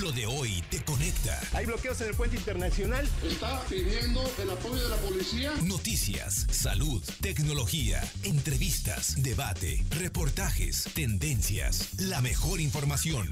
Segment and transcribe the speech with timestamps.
[0.00, 1.38] Lo de hoy te conecta.
[1.52, 3.08] Hay bloqueos en el puente internacional.
[3.22, 5.52] Está pidiendo el apoyo de la policía.
[5.62, 13.30] Noticias, salud, tecnología, entrevistas, debate, reportajes, tendencias, la mejor información.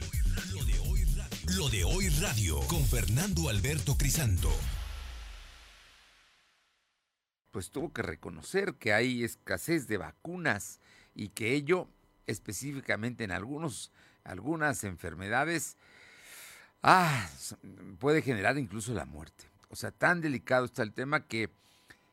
[0.53, 4.51] Lo de hoy radio, Lo de hoy radio con Fernando Alberto Crisanto.
[7.51, 10.79] Pues tuvo que reconocer que hay escasez de vacunas
[11.13, 11.89] y que ello
[12.27, 13.91] específicamente en algunos
[14.25, 15.77] algunas enfermedades
[16.83, 17.29] ah,
[17.99, 19.45] puede generar incluso la muerte.
[19.71, 21.49] O sea, tan delicado está el tema que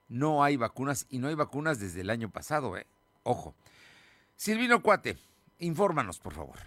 [0.08, 2.86] no hay vacunas y no hay vacunas desde el año pasado, ¿eh?
[3.24, 3.54] Ojo.
[4.36, 5.18] Silvino Cuate,
[5.60, 6.58] infórmanos, por favor.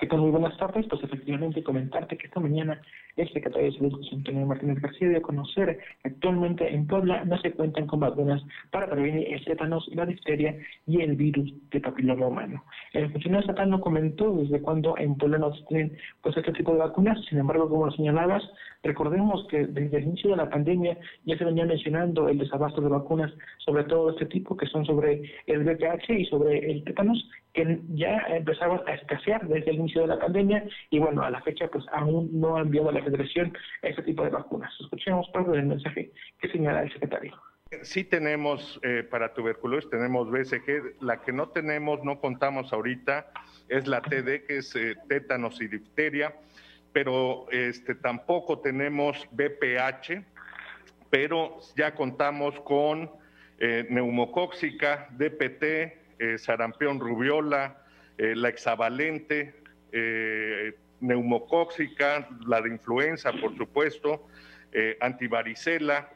[0.00, 0.20] ¿Qué tal?
[0.20, 0.86] Muy buenas tardes.
[0.88, 2.80] Pues efectivamente comentarte que esta mañana
[3.16, 7.24] el secretario de Salud, José Antonio Martínez García, dio a conocer que actualmente en Puebla
[7.24, 11.80] no se cuentan con vacunas para prevenir el tétanos, la difteria y el virus de
[11.80, 12.64] papiloma humano.
[12.92, 16.72] El funcionario estatal no comentó desde cuándo en Puebla no se tienen pues este tipo
[16.72, 18.42] de vacunas, sin embargo, como lo señalabas,
[18.82, 22.88] recordemos que desde el inicio de la pandemia ya se venía mencionando el desabasto de
[22.88, 27.80] vacunas, sobre todo este tipo, que son sobre el VPH y sobre el tétanos, que
[27.94, 31.68] ya empezaban a escasear desde el inicio de la pandemia y bueno, a la fecha
[31.68, 34.72] pues aún no ha enviado la federación este tipo de vacunas.
[34.80, 37.36] Escuchemos parte del mensaje que señala el secretario.
[37.82, 43.30] Sí tenemos eh, para tuberculosis, tenemos BCG, la que no tenemos, no contamos ahorita,
[43.68, 46.34] es la TD, que es eh, tétanos y difteria,
[46.92, 50.24] pero este, tampoco tenemos BPH,
[51.10, 53.08] pero ya contamos con
[53.58, 57.76] eh, neumocóxica, DPT, eh, sarampión rubiola,
[58.18, 59.54] la hexavalente,
[61.00, 64.26] neumocóxica, la de influenza, por supuesto,
[64.72, 66.10] eh, antivaricela.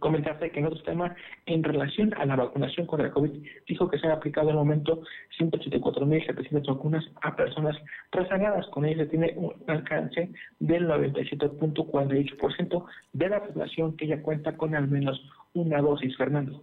[0.00, 3.98] Comentarte que en otro tema, en relación a la vacunación contra el COVID, dijo que
[3.98, 5.00] se han aplicado al momento
[5.38, 7.74] 184.700 vacunas a personas
[8.12, 8.66] rezagadas.
[8.66, 14.74] Con ello se tiene un alcance del 97.48% de la población que ya cuenta con
[14.74, 15.18] al menos
[15.54, 16.62] una dosis, Fernando.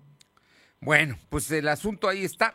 [0.80, 2.54] Bueno, pues el asunto ahí está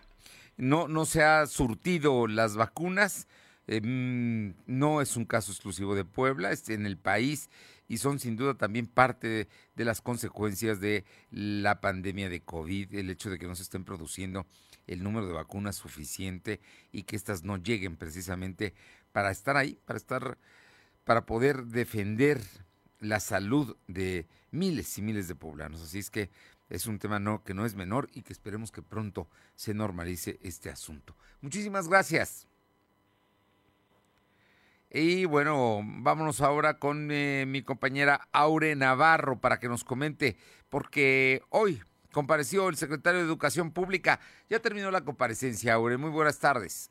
[0.58, 3.26] no, no se ha surtido las vacunas.
[3.66, 7.50] Eh, mm, no es un caso exclusivo de Puebla, es en el país
[7.86, 13.10] y son sin duda también parte de, las consecuencias de la pandemia de COVID, el
[13.10, 14.46] hecho de que no se estén produciendo
[14.86, 16.60] el número de vacunas suficiente
[16.92, 18.74] y que éstas no lleguen precisamente
[19.12, 20.38] para estar ahí, para estar,
[21.04, 22.40] para poder defender
[23.00, 25.82] la salud de miles y miles de poblanos.
[25.82, 26.30] Así es que
[26.68, 30.38] es un tema no, que no es menor y que esperemos que pronto se normalice
[30.42, 31.14] este asunto.
[31.40, 32.46] Muchísimas gracias.
[34.90, 40.36] Y bueno, vámonos ahora con eh, mi compañera Aure Navarro para que nos comente,
[40.70, 44.18] porque hoy compareció el secretario de Educación Pública.
[44.48, 45.98] Ya terminó la comparecencia, Aure.
[45.98, 46.90] Muy buenas tardes.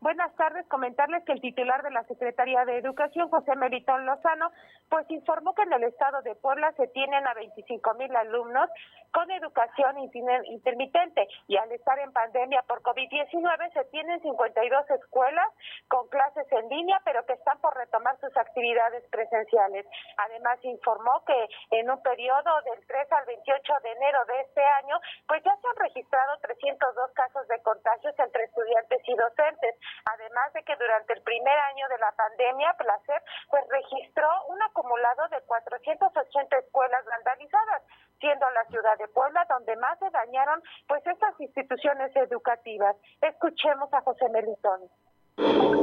[0.00, 0.66] Buenas tardes.
[0.66, 4.50] Comentarles que el titular de la Secretaría de Educación, José Meritón Lozano,
[4.94, 8.70] pues informó que en el estado de Puebla se tienen a 25 mil alumnos
[9.10, 15.48] con educación intermitente y al estar en pandemia por COVID-19 se tienen 52 escuelas
[15.88, 19.84] con clases en línea, pero que están por retomar sus actividades presenciales.
[20.16, 25.00] Además, informó que en un periodo del 3 al 28 de enero de este año,
[25.26, 29.74] pues ya se han registrado 302 casos de contagios entre estudiantes y docentes.
[30.06, 35.22] Además de que durante el primer año de la pandemia, Placer pues registró un acumulado
[35.30, 37.82] de 480 escuelas vandalizadas,
[38.20, 42.96] siendo la ciudad de Puebla donde más se dañaron pues estas instituciones educativas.
[43.20, 44.80] Escuchemos a José Melitón.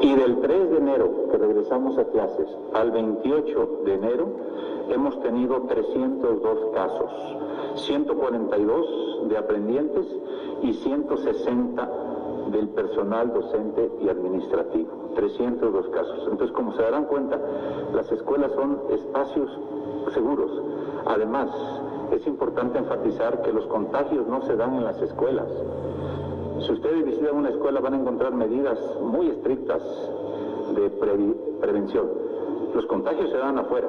[0.01, 4.27] Y del 3 de enero que regresamos a clases al 28 de enero
[4.89, 10.07] hemos tenido 302 casos, 142 de aprendientes
[10.61, 11.89] y 160
[12.51, 15.00] del personal docente y administrativo.
[15.15, 16.27] 302 casos.
[16.29, 17.39] Entonces, como se darán cuenta,
[17.93, 19.49] las escuelas son espacios
[20.13, 20.51] seguros.
[21.05, 21.49] Además,
[22.11, 25.47] es importante enfatizar que los contagios no se dan en las escuelas.
[26.65, 29.81] Si ustedes visitan una escuela van a encontrar medidas muy estrictas
[30.75, 30.89] de
[31.59, 32.07] prevención.
[32.73, 33.87] Los contagios se dan afuera.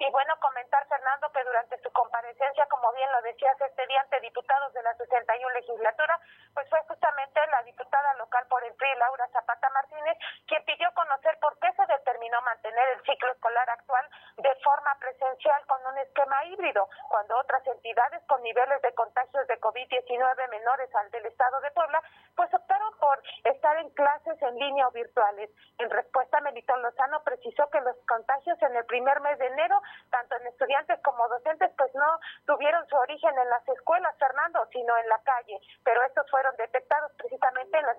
[0.00, 4.20] Y bueno, comentar, Fernando, que durante su comparecencia, como bien lo decías este día ante
[4.20, 6.18] diputados de la 61 legislatura,
[6.52, 11.38] pues fue justamente la diputada local por el PRI, Laura Zapata Martínez, quien pidió conocer
[11.40, 16.44] por qué se determinó mantener el ciclo escolar actual de forma presencial con un esquema
[16.46, 21.70] híbrido, cuando otras entidades con niveles de contagios de COVID-19 menores al del Estado de
[21.70, 22.02] Puebla,
[22.34, 25.50] pues optaron por estar en clases en línea o virtuales.
[25.78, 29.80] En respuesta, Melitón Lozano precisó que los contagios en el primer mes de enero
[30.10, 34.96] tanto en estudiantes como docentes, pues no tuvieron su origen en las escuelas, Fernando, sino
[34.98, 37.96] en la calle, pero estos fueron detectados precisamente en las,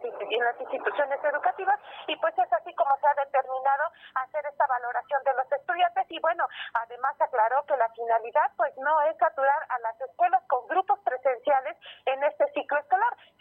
[0.60, 3.84] instituciones educativas y pues es así como se ha determinado
[4.16, 6.06] hacer esta valoración de los estudiantes.
[6.10, 10.68] Y bueno, además aclaró que la finalidad pues no es saturar a las escuelas con
[10.68, 12.80] grupos presenciales en este ciclo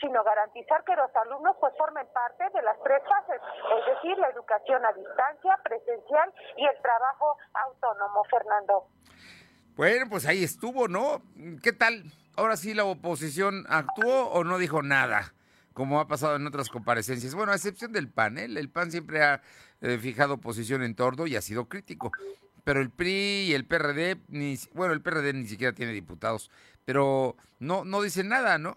[0.05, 4.29] sino garantizar que los alumnos pues formen parte de las tres fases, es decir, la
[4.29, 8.89] educación a distancia, presencial y el trabajo autónomo, Fernando.
[9.77, 11.23] Bueno, pues ahí estuvo, ¿no?
[11.63, 12.05] ¿Qué tal?
[12.37, 15.33] Ahora sí la oposición actuó o no dijo nada,
[15.73, 17.35] como ha pasado en otras comparecencias.
[17.35, 18.45] Bueno, a excepción del PAN, ¿eh?
[18.45, 19.41] el PAN siempre ha
[19.81, 22.13] eh, fijado posición en torno y ha sido crítico.
[22.63, 26.51] Pero el PRI y el PRD, ni, bueno, el PRD ni siquiera tiene diputados,
[26.85, 28.77] pero no, no dicen nada, ¿no?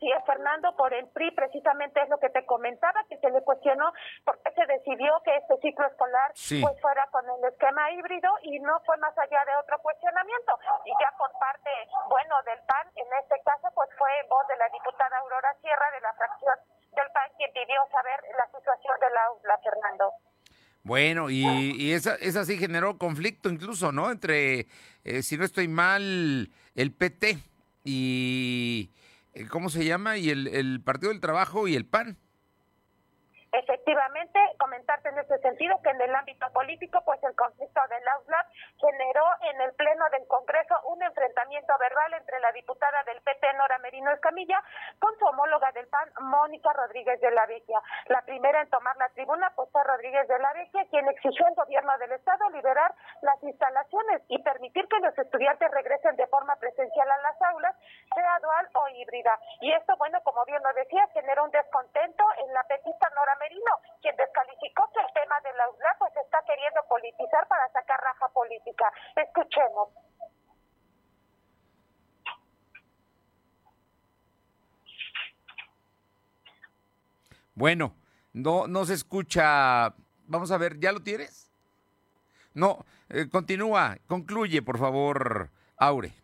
[0.00, 3.44] Así es, Fernando, por el PRI precisamente es lo que te comentaba, que se le
[3.44, 3.92] cuestionó
[4.24, 8.58] por qué se decidió que este ciclo escolar pues fuera con el esquema híbrido y
[8.60, 10.56] no fue más allá de otro cuestionamiento.
[10.86, 11.68] Y ya por parte,
[12.08, 16.00] bueno, del PAN, en este caso, pues fue voz de la diputada Aurora Sierra de
[16.00, 16.56] la fracción
[16.96, 20.14] del PAN quien pidió saber la situación de la aula, Fernando.
[20.82, 21.44] Bueno, y,
[21.76, 24.10] y esa, esa sí generó conflicto incluso, ¿no?
[24.10, 24.64] Entre,
[25.04, 27.36] eh, si no estoy mal, el PT
[27.84, 28.88] y
[29.48, 30.18] ¿cómo se llama?
[30.18, 32.18] Y el, el Partido del Trabajo y el PAN.
[33.90, 38.46] Efectivamente, comentarte en ese sentido que en el ámbito político, pues el conflicto del AUSLAB
[38.78, 43.78] generó en el Pleno del Congreso un enfrentamiento verbal entre la diputada del PT, Nora
[43.78, 44.62] Merino Escamilla,
[45.00, 47.82] con su homóloga del PAN, Mónica Rodríguez de la Vecchia.
[48.06, 51.56] La primera en tomar la tribuna, pues fue Rodríguez de la Vecchia, quien exigió al
[51.56, 57.10] gobierno del Estado liberar las instalaciones y permitir que los estudiantes regresen de forma presencial
[57.10, 57.74] a las aulas,
[58.14, 59.36] sea dual o híbrida.
[59.62, 63.79] Y esto, bueno, como bien lo decía, generó un descontento en la petista Nora Merino,
[64.00, 68.28] quien descalificó que el tema de la UNA pues está queriendo politizar para sacar raja
[68.28, 68.92] política.
[69.16, 69.88] Escuchemos.
[77.54, 77.94] Bueno,
[78.32, 79.94] no, no se escucha.
[80.26, 81.50] Vamos a ver, ¿ya lo tienes?
[82.54, 86.19] No, eh, continúa, concluye, por favor, Aure.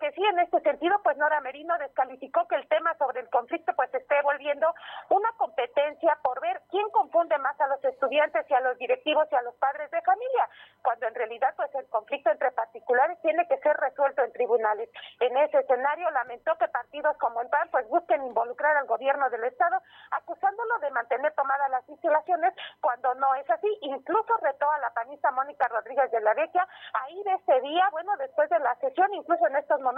[0.00, 3.74] Que sí, en este sentido, pues Nora Merino descalificó que el tema sobre el conflicto
[3.76, 4.66] pues esté volviendo
[5.10, 9.34] una competencia por ver quién confunde más a los estudiantes y a los directivos y
[9.34, 10.48] a los padres de familia,
[10.80, 14.88] cuando en realidad pues el conflicto entre particulares tiene que ser resuelto en tribunales.
[15.20, 19.44] En ese escenario lamentó que partidos como el PAN pues busquen involucrar al gobierno del
[19.44, 19.82] estado
[20.12, 23.68] acusándolo de mantener tomadas las instalaciones cuando no es así.
[23.82, 28.16] Incluso retó a la panista Mónica Rodríguez de la Vecchia a ir ese día, bueno,
[28.16, 29.89] después de la sesión, incluso en estos momentos,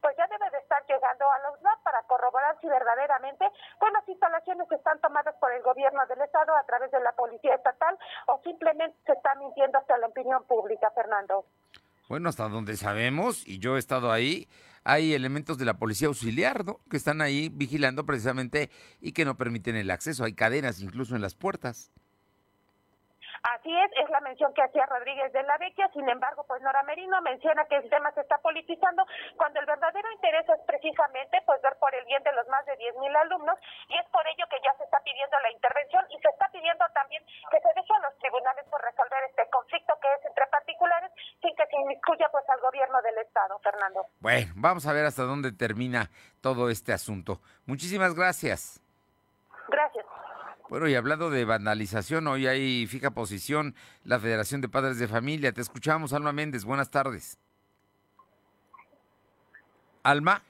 [0.00, 3.44] pues ya debe de estar llegando a los UNAP para corroborar si verdaderamente
[3.78, 7.54] pues las instalaciones están tomadas por el gobierno del Estado a través de la policía
[7.54, 11.44] estatal o simplemente se está mintiendo hasta la opinión pública, Fernando.
[12.08, 14.48] Bueno, hasta donde sabemos, y yo he estado ahí,
[14.84, 16.80] hay elementos de la policía auxiliar, ¿no?
[16.90, 20.24] Que están ahí vigilando precisamente y que no permiten el acceso.
[20.24, 21.90] Hay cadenas incluso en las puertas.
[23.42, 26.82] Así es, es la mención que hacía Rodríguez de la Vecchia, sin embargo, pues Nora
[26.84, 29.02] Merino menciona que el tema se está politizando
[29.36, 32.78] cuando el verdadero interés es precisamente pues ver por el bien de los más de
[32.78, 33.58] 10.000 alumnos
[33.88, 36.84] y es por ello que ya se está pidiendo la intervención y se está pidiendo
[36.94, 41.10] también que se deje a los tribunales por resolver este conflicto que es entre particulares
[41.40, 44.06] sin que se inmiscuya pues al gobierno del Estado, Fernando.
[44.20, 46.10] Bueno, vamos a ver hasta dónde termina
[46.40, 47.40] todo este asunto.
[47.66, 48.80] Muchísimas gracias.
[49.66, 50.06] Gracias.
[50.72, 53.74] Bueno, y hablando de vandalización, hoy hay fija posición
[54.04, 55.52] la Federación de Padres de Familia.
[55.52, 56.64] Te escuchamos, Alma Méndez.
[56.64, 57.36] Buenas tardes.
[60.02, 60.42] Alma.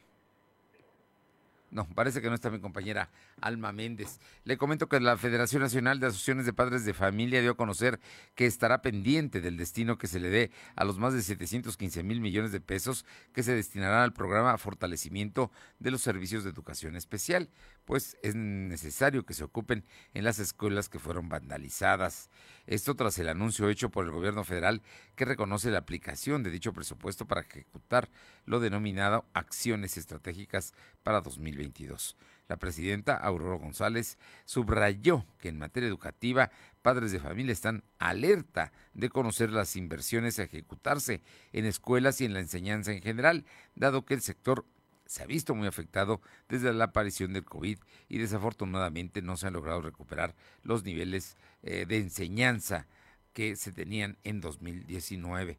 [1.73, 3.09] No, parece que no está mi compañera
[3.41, 4.21] Alma Méndez.
[4.45, 7.99] Le comento que la Federación Nacional de Asociaciones de Padres de Familia dio a conocer
[8.35, 12.21] que estará pendiente del destino que se le dé a los más de 715 mil
[12.21, 17.49] millones de pesos que se destinarán al programa Fortalecimiento de los Servicios de Educación Especial,
[17.87, 22.29] pues es necesario que se ocupen en las escuelas que fueron vandalizadas.
[22.67, 24.83] Esto tras el anuncio hecho por el gobierno federal
[25.17, 28.11] que reconoce la aplicación de dicho presupuesto para ejecutar
[28.45, 31.23] lo denominado acciones estratégicas para
[31.63, 32.17] 2022.
[32.49, 36.51] La presidenta Aurora González subrayó que en materia educativa,
[36.83, 42.35] padres de familia están alerta de conocer las inversiones a ejecutarse en escuelas y en
[42.35, 44.67] la enseñanza en general, dado que el sector
[45.07, 47.79] se ha visto muy afectado desde la aparición del COVID
[48.09, 52.87] y desafortunadamente no se han logrado recuperar los niveles eh, de enseñanza
[53.33, 55.59] que se tenían en 2019.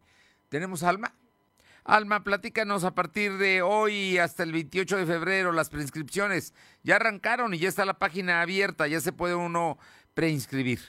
[0.49, 1.13] ¿Tenemos Alma?
[1.85, 6.53] Alma, platícanos a partir de hoy hasta el 28 de febrero las preinscripciones.
[6.81, 9.77] Ya arrancaron y ya está la página abierta, ya se puede uno
[10.13, 10.79] preinscribir.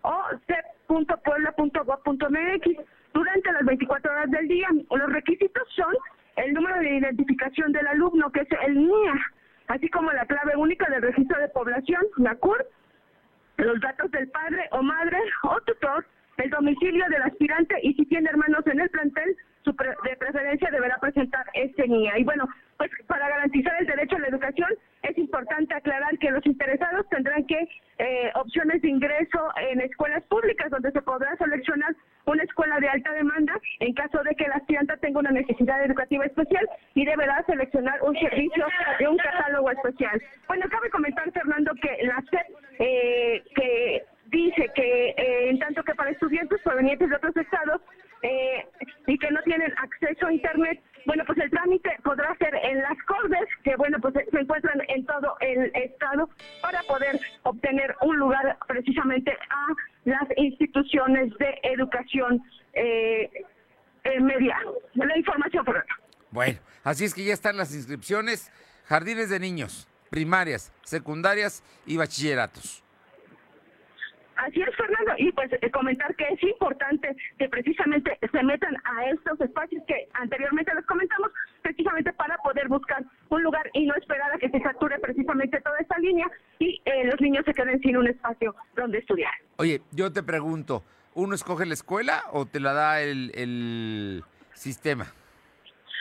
[0.03, 2.67] o cep.puebla.gov.mx
[3.13, 4.69] durante las 24 horas del día.
[4.91, 5.95] Los requisitos son
[6.37, 9.13] el número de identificación del alumno, que es el NIA,
[9.69, 12.67] así como la clave única del registro de población, la CUR,
[13.59, 16.07] los datos del padre o madre o tutor,
[16.43, 20.99] el domicilio del aspirante y si tiene hermanos en el plantel, su de preferencia deberá
[20.99, 22.19] presentar este NIA.
[22.19, 24.69] Y bueno, pues para garantizar el derecho a la educación
[25.03, 27.69] es importante aclarar que los interesados tendrán que
[27.99, 31.95] eh, opciones de ingreso en escuelas públicas donde se podrá seleccionar
[32.25, 36.25] una escuela de alta demanda en caso de que el aspirante tenga una necesidad educativa
[36.25, 38.67] especial y deberá seleccionar un servicio
[38.99, 40.23] de un catálogo especial.
[40.49, 42.25] Bueno, cabe comentar, Fernando, que la
[42.79, 47.81] eh, que dice que eh, en tanto que para estudiantes provenientes de otros estados
[48.23, 48.67] eh,
[49.07, 52.97] y que no tienen acceso a Internet, bueno, pues el trámite podrá ser en las
[53.07, 56.29] Cordes, que bueno, pues se encuentran en todo el estado,
[56.61, 59.67] para poder obtener un lugar precisamente a
[60.05, 62.43] las instituciones de educación
[62.75, 63.31] eh,
[64.21, 64.59] media.
[64.95, 65.85] La información por
[66.31, 68.53] Bueno, así es que ya están las inscripciones,
[68.85, 72.83] jardines de niños, primarias, secundarias y bachilleratos.
[74.41, 79.05] Así es, Fernando, y pues eh, comentar que es importante que precisamente se metan a
[79.11, 81.31] estos espacios que anteriormente les comentamos,
[81.61, 85.77] precisamente para poder buscar un lugar y no esperar a que se sature precisamente toda
[85.79, 86.27] esta línea
[86.59, 89.33] y eh, los niños se queden sin un espacio donde estudiar.
[89.59, 95.13] Oye, yo te pregunto, ¿uno escoge la escuela o te la da el, el sistema?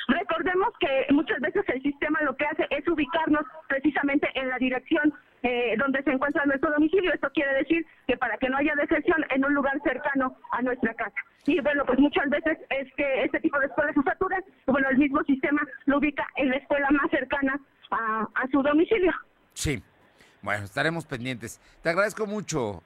[0.07, 5.13] Recordemos que muchas veces el sistema lo que hace es ubicarnos precisamente en la dirección
[5.43, 7.13] eh, donde se encuentra nuestro domicilio.
[7.13, 10.93] Esto quiere decir que para que no haya decepción en un lugar cercano a nuestra
[10.93, 11.19] casa.
[11.45, 14.97] Y bueno, pues muchas veces es que este tipo de escuelas se saturan, bueno, el
[14.97, 17.59] mismo sistema lo ubica en la escuela más cercana
[17.91, 19.11] a, a su domicilio.
[19.53, 19.81] Sí,
[20.41, 21.59] bueno, estaremos pendientes.
[21.81, 22.83] Te agradezco mucho,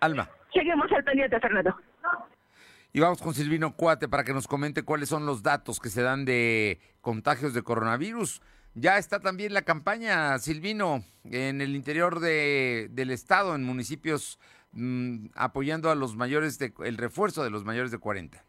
[0.00, 0.28] Alma.
[0.52, 1.76] Seguimos al pendiente, Fernando.
[2.92, 6.02] Y vamos con Silvino Cuate para que nos comente cuáles son los datos que se
[6.02, 8.42] dan de contagios de coronavirus.
[8.74, 14.38] Ya está también la campaña, Silvino, en el interior de, del estado, en municipios,
[14.72, 18.44] mm, apoyando a los mayores, de, el refuerzo de los mayores de 40.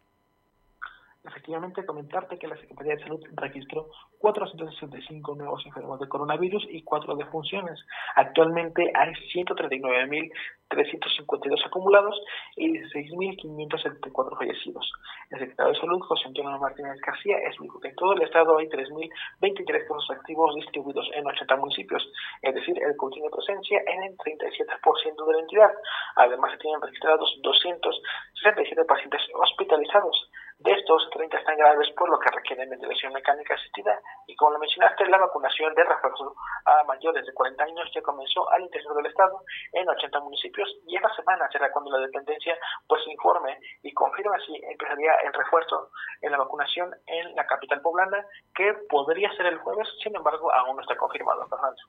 [1.24, 7.16] Efectivamente, comentarte que la Secretaría de Salud registró 465 nuevos enfermos de coronavirus y 4
[7.16, 7.80] defunciones.
[8.16, 12.20] Actualmente hay 139.352 acumulados
[12.56, 14.92] y 16.574 fallecidos.
[15.30, 18.68] El secretario de Salud, José Antonio Martínez García, explicó que en todo el estado hay
[18.68, 22.12] 3.023 casos activos distribuidos en 80 municipios,
[22.42, 25.72] es decir, el que de presencia en el 37% de la entidad.
[26.16, 30.32] Además, se tienen registrados 267 pacientes hospitalizados.
[30.62, 34.60] De estos, 30 están graves por lo que requieren ventilación mecánica asistida y como lo
[34.60, 39.08] mencionaste, la vacunación de refuerzo a mayores de 40 años ya comenzó al interior del
[39.08, 39.41] estado
[39.74, 42.56] en 80 municipios y esta semana será cuando la dependencia
[42.88, 45.89] pues informe y confirme si empezaría el refuerzo
[46.22, 50.75] en la vacunación en la capital poblana que podría ser el jueves, sin embargo aún
[50.75, 51.82] no está confirmado, Fernando.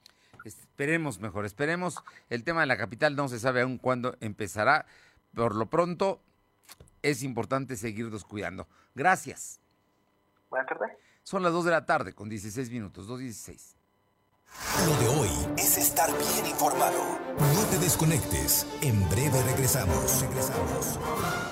[0.46, 2.02] Esperemos mejor, esperemos.
[2.30, 4.86] El tema de la capital no se sabe aún cuándo empezará.
[5.34, 6.20] Por lo pronto,
[7.02, 8.68] es importante seguirnos cuidando.
[8.94, 9.60] Gracias.
[10.50, 10.90] Buenas tardes.
[11.22, 13.76] Son las 2 de la tarde con 16 minutos, 2.16.
[14.86, 17.18] Lo de hoy es estar bien informado.
[17.38, 18.66] No te desconectes.
[18.82, 20.20] En breve regresamos.
[20.20, 21.51] Regresamos.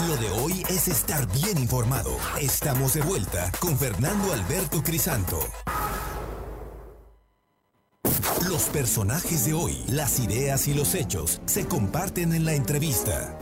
[0.00, 2.18] Lo de hoy es estar bien informado.
[2.38, 5.38] Estamos de vuelta con Fernando Alberto Crisanto.
[8.46, 13.38] Los personajes de hoy, las ideas y los hechos se comparten en la entrevista.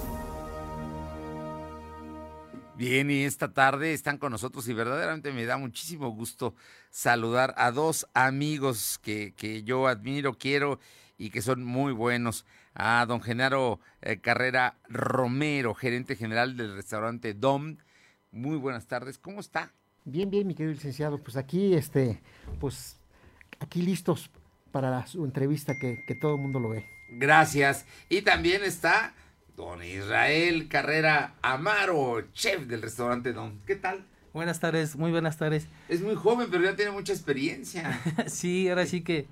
[2.77, 6.55] Bien, y esta tarde están con nosotros y verdaderamente me da muchísimo gusto
[6.89, 10.79] saludar a dos amigos que, que yo admiro, quiero
[11.19, 12.47] y que son muy buenos.
[12.75, 17.77] A don Genaro eh, Carrera Romero, gerente general del restaurante Dom.
[18.33, 19.73] Muy buenas tardes, ¿cómo está?
[20.05, 21.19] Bien, bien, mi querido licenciado.
[21.19, 22.21] Pues aquí, este,
[22.59, 23.01] pues,
[23.61, 24.31] aquí listos
[24.73, 26.85] para su entrevista que, que todo el mundo lo ve.
[27.11, 27.87] Gracias.
[28.09, 29.15] Y también está
[29.57, 33.61] don Israel Carrera Amaro, chef del restaurante Dom.
[33.67, 34.05] ¿Qué tal?
[34.33, 35.69] Buenas tardes, muy buenas tardes.
[35.89, 38.01] Es muy joven, pero ya tiene mucha experiencia.
[38.27, 39.29] sí, ahora sí que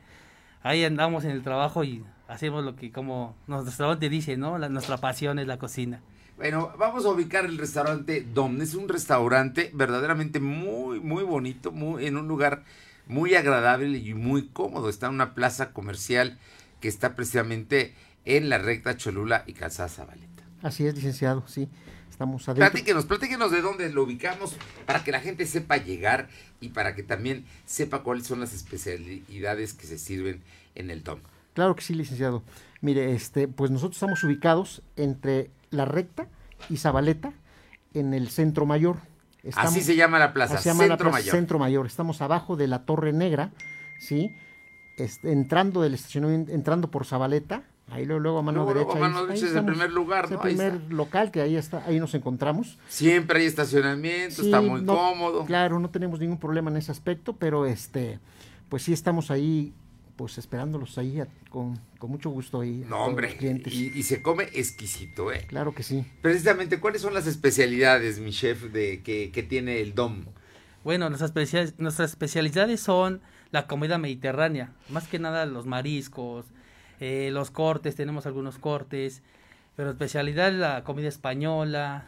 [0.63, 4.59] ahí andamos en el trabajo y hacemos lo que como nuestro restaurante dice, ¿no?
[4.59, 6.01] La, nuestra pasión es la cocina.
[6.37, 8.61] Bueno, vamos a ubicar el restaurante Dom.
[8.63, 12.65] Es un restaurante verdaderamente muy, muy bonito, muy, en un lugar
[13.07, 14.89] muy agradable y muy cómodo.
[14.89, 16.39] Está en una plaza comercial
[16.81, 20.43] que está precisamente en la recta Cholula y Calzada Zabaleta.
[20.63, 21.69] Así es, licenciado, sí.
[22.11, 22.71] Estamos adentro.
[22.71, 26.29] Platíquenos, platíquenos de dónde lo ubicamos para que la gente sepa llegar
[26.61, 30.43] y para que también sepa cuáles son las especialidades que se sirven
[30.75, 31.21] en el Dom.
[31.55, 32.43] Claro que sí, licenciado.
[32.81, 36.27] Mire, este, pues nosotros estamos ubicados entre la recta
[36.69, 37.33] y Zabaleta
[37.95, 38.97] en el centro mayor.
[39.55, 41.31] así se llama la plaza, llama Centro la plaza Mayor.
[41.35, 41.87] Centro Mayor.
[41.87, 43.51] Estamos abajo de la Torre Negra,
[44.01, 44.35] ¿sí?
[44.97, 48.93] Este, entrando del estacionamiento, entrando por Zabaleta, ahí luego, luego a mano Luego, derecha.
[48.99, 50.43] luego a mano derecha es el primer lugar, Es el ¿no?
[50.43, 52.79] Ahí primer local que ahí está, ahí nos encontramos.
[52.89, 55.45] Siempre hay estacionamiento, Sí, está muy no, cómodo.
[55.45, 58.19] Claro, no tenemos ningún problema en ese aspecto, pero este,
[58.69, 59.73] pues sí estamos ahí,
[60.23, 62.85] pues esperándolos ahí a- con, con mucho gusto ahí.
[62.85, 63.75] a No, hombre, los clientes.
[63.75, 65.45] y, y se come exquisito, ¿eh?
[65.49, 66.05] Claro que sí.
[66.21, 70.27] Precisamente, ¿cuáles son las especialidades, mi chef, de que, que tiene el DOM?
[70.85, 73.21] Bueno, nuestras, especia- nuestras especialidades son
[73.51, 76.47] la comida mediterránea, más que nada los mariscos,
[77.01, 79.23] eh, los cortes, tenemos algunos cortes,
[79.75, 82.05] pero especialidad es la comida española.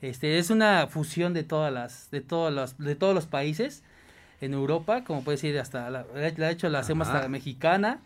[0.00, 3.82] Este es una fusión de todas las, de todos los, de todos los países
[4.40, 8.00] en Europa, como puede decir hasta la, de hecho la hacemos hasta la mexicana,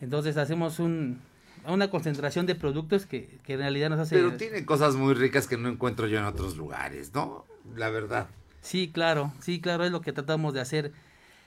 [0.00, 1.20] entonces hacemos un,
[1.66, 5.46] una concentración de productos que, que en realidad nos hace Pero tiene cosas muy ricas
[5.46, 7.44] que no encuentro yo en otros lugares, ¿no?
[7.74, 8.28] La verdad.
[8.60, 10.92] Sí, claro, sí, claro, es lo que tratamos de hacer,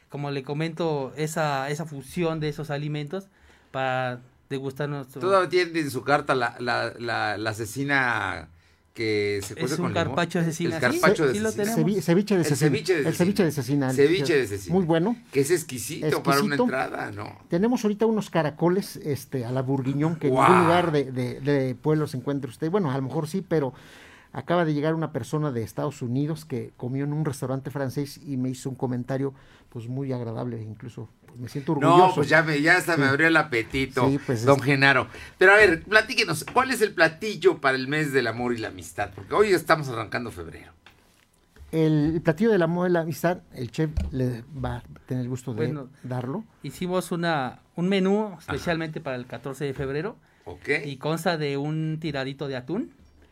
[0.10, 3.28] como le comento, esa, esa fusión de esos alimentos
[3.72, 5.22] para degustar nuestro...
[5.22, 8.50] Todavía tiene en su carta la, la, la, la asesina
[8.98, 9.94] que se Es cuece un con limón.
[9.94, 12.70] carpaccio de cecina, El sí, carpaccio de sí lo ceviche de El cecina.
[12.72, 13.94] ceviche de El ceviche de cecina.
[13.94, 14.76] Ceviche de cecina.
[14.76, 15.16] Muy bueno.
[15.32, 16.64] Que es exquisito, para una Exquisito.
[16.64, 17.38] entrada, ¿no?
[17.48, 20.50] Tenemos ahorita unos caracoles este, a la burguiñón que en ¡Guau!
[20.50, 22.72] ningún lugar de, de, de pueblo se encuentra usted.
[22.72, 23.74] Bueno, a lo mejor sí, pero
[24.34, 28.38] acaba de llegar una persona de Estados Unidos que comió en un restaurante francés y
[28.38, 29.34] me hizo un comentario
[29.70, 32.08] pues muy agradable, incluso pues, me siento orgulloso.
[32.08, 35.08] No, pues ya, me, ya hasta me abrió el apetito, Sí, pues, don es- Genaro.
[35.38, 38.70] Pero a ver, platíquenos, ¿cuál es el platillo para el mes del amor y la
[38.70, 39.12] amistad?
[39.16, 40.72] Porque hoy estamos arrancando febrero.
[41.72, 45.30] El, el platillo del amor de la amistad, el chef le va a tener el
[45.30, 46.46] gusto de Bueno, darlo.
[46.64, 50.70] Hicimos una, un menú especialmente para el 14 de febrero Ok.
[50.86, 52.92] y consta de un tiradito de atún,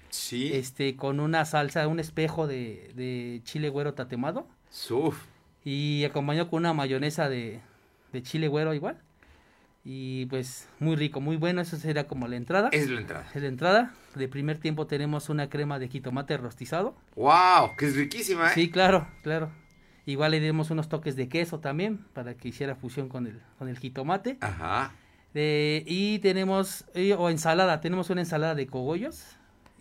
[0.09, 0.51] Sí.
[0.53, 5.17] este con una salsa, un espejo de, de chile güero tatemado Suf.
[5.65, 7.59] Y acompañado con una mayonesa de,
[8.13, 8.97] de chile güero igual.
[9.83, 12.69] Y pues muy rico, muy bueno, eso sería como la entrada.
[12.71, 13.27] Es la entrada.
[13.35, 13.93] Es la entrada.
[14.15, 16.95] De primer tiempo tenemos una crema de jitomate rostizado.
[17.15, 17.75] ¡Wow!
[17.77, 18.51] Que es riquísima, ¿eh?
[18.55, 19.51] Sí, claro, claro.
[20.07, 23.67] Igual le dimos unos toques de queso también para que hiciera fusión con el, con
[23.69, 24.37] el jitomate.
[24.41, 24.91] Ajá.
[25.35, 26.85] Eh, y tenemos,
[27.17, 29.35] o ensalada, tenemos una ensalada de cogollos.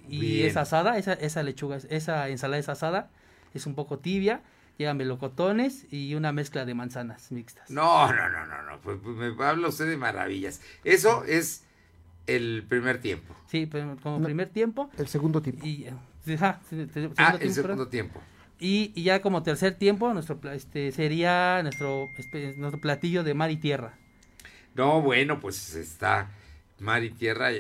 [0.07, 0.49] Y Bien.
[0.49, 3.09] es asada, esa, esa lechuga, es- esa ensalada es asada,
[3.55, 4.43] es un poco tibia.
[4.79, 7.71] Llevan melocotones y una mezcla de manzanas mixtas.
[7.71, 8.81] No, no, no, no, no.
[8.81, 10.61] Pues, pues, me habla usted de maravillas.
[10.83, 11.63] Eso es
[12.27, 13.35] el primer tiempo.
[13.49, 14.25] Sí, pero como No.
[14.25, 14.91] primer tiempo.
[14.99, 15.65] El segundo tiempo.
[15.65, 15.87] Y,
[16.35, 16.61] ajá,
[17.17, 17.55] Ah, el perdón.
[17.55, 18.21] segundo tiempo.
[18.59, 23.51] Y, y ya como tercer tiempo, nuestro este sería nuestro, este, nuestro platillo de mar
[23.51, 23.95] y tierra.
[24.75, 26.31] No, bueno, pues está
[26.81, 27.51] mar y tierra.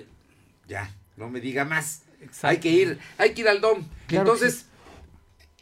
[0.66, 2.02] Ya, no me diga más.
[2.20, 2.46] Exacto.
[2.48, 3.84] Hay que ir, hay que ir al DOM.
[4.06, 4.66] Claro Entonces,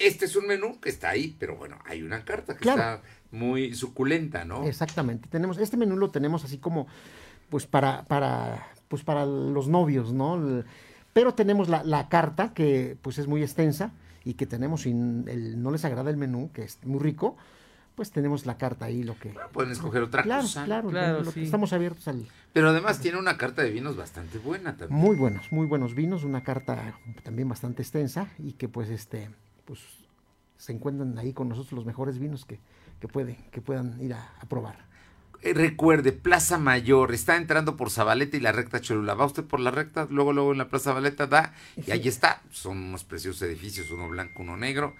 [0.02, 2.80] este es un menú que está ahí, pero bueno, hay una carta que Claro.
[2.80, 4.64] está muy suculenta, ¿no?
[4.64, 5.28] Exactamente.
[5.28, 6.86] Tenemos, este menú lo tenemos así como,
[7.48, 10.36] pues para, para, pues para los novios, ¿no?
[10.36, 10.64] El-
[11.12, 13.92] pero tenemos la, la carta que pues es muy extensa
[14.24, 17.36] y que tenemos, si el, no les agrada el menú, que es muy rico,
[17.94, 19.34] pues tenemos la carta ahí, lo que...
[19.52, 20.64] Pueden escoger otra claro, cosa.
[20.64, 21.44] Claro, Claro, lo- lo que sí.
[21.44, 22.26] estamos abiertos al...
[22.54, 24.98] Pero además tiene una carta de vinos bastante buena también.
[24.98, 29.28] Muy buenos, muy buenos vinos, una carta también bastante extensa y que pues este,
[29.64, 29.80] pues
[30.56, 32.58] se encuentran ahí con nosotros los mejores vinos que,
[33.00, 34.92] que, puede, que puedan ir a, a probar.
[35.42, 39.14] Eh, Recuerde, Plaza Mayor, está entrando por Zabaleta y la recta Cholula.
[39.14, 41.52] Va usted por la recta, luego, luego en la Plaza Zabaleta da,
[41.84, 42.42] y ahí está.
[42.50, 44.94] Son unos preciosos edificios, uno blanco, uno negro,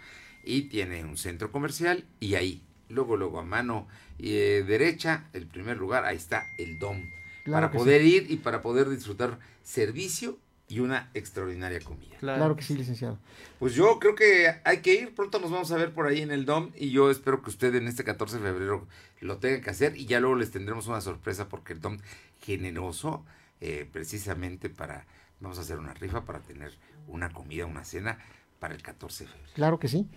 [0.44, 3.86] y tiene un centro comercial, y ahí, luego, luego a mano
[4.18, 7.02] eh, derecha, el primer lugar, ahí está el DOM.
[7.44, 8.16] Claro para poder sí.
[8.16, 10.38] ir y para poder disfrutar servicio
[10.72, 12.16] y una extraordinaria comida.
[12.18, 13.18] Claro, que sí, licenciado.
[13.58, 16.30] Pues yo creo que hay que ir, pronto nos vamos a ver por ahí en
[16.30, 18.86] el DOM y yo espero que usted en este 14 de febrero
[19.20, 21.98] lo tenga que hacer y ya luego les tendremos una sorpresa porque el DOM
[22.40, 23.24] generoso
[23.60, 25.06] eh, precisamente para,
[25.40, 26.72] vamos a hacer una rifa para tener
[27.08, 28.18] una comida, una cena
[28.58, 29.52] para el 14 de febrero.
[29.54, 30.08] Claro que sí.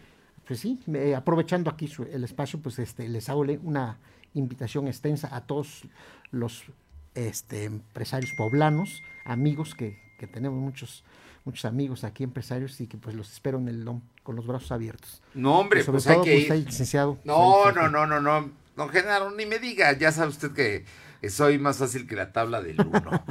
[0.47, 0.79] Pues sí,
[1.15, 3.97] aprovechando aquí su- el espacio, pues este, les hago una
[4.35, 5.83] invitación extensa a todos
[6.31, 6.65] los
[7.15, 11.03] este, empresarios poblanos, amigos que, que tenemos muchos
[11.45, 14.71] muchos amigos aquí empresarios y que pues los espero en el DOM con los brazos
[14.71, 15.21] abiertos.
[15.35, 16.65] No, hombre, sobre pues hay todo, que usted, ir.
[16.65, 17.19] licenciado.
[17.23, 20.85] No, pues, no, no, no, no, don Genaro, ni me diga, ya sabe usted que
[21.25, 23.23] que soy más fácil que la tabla del uno.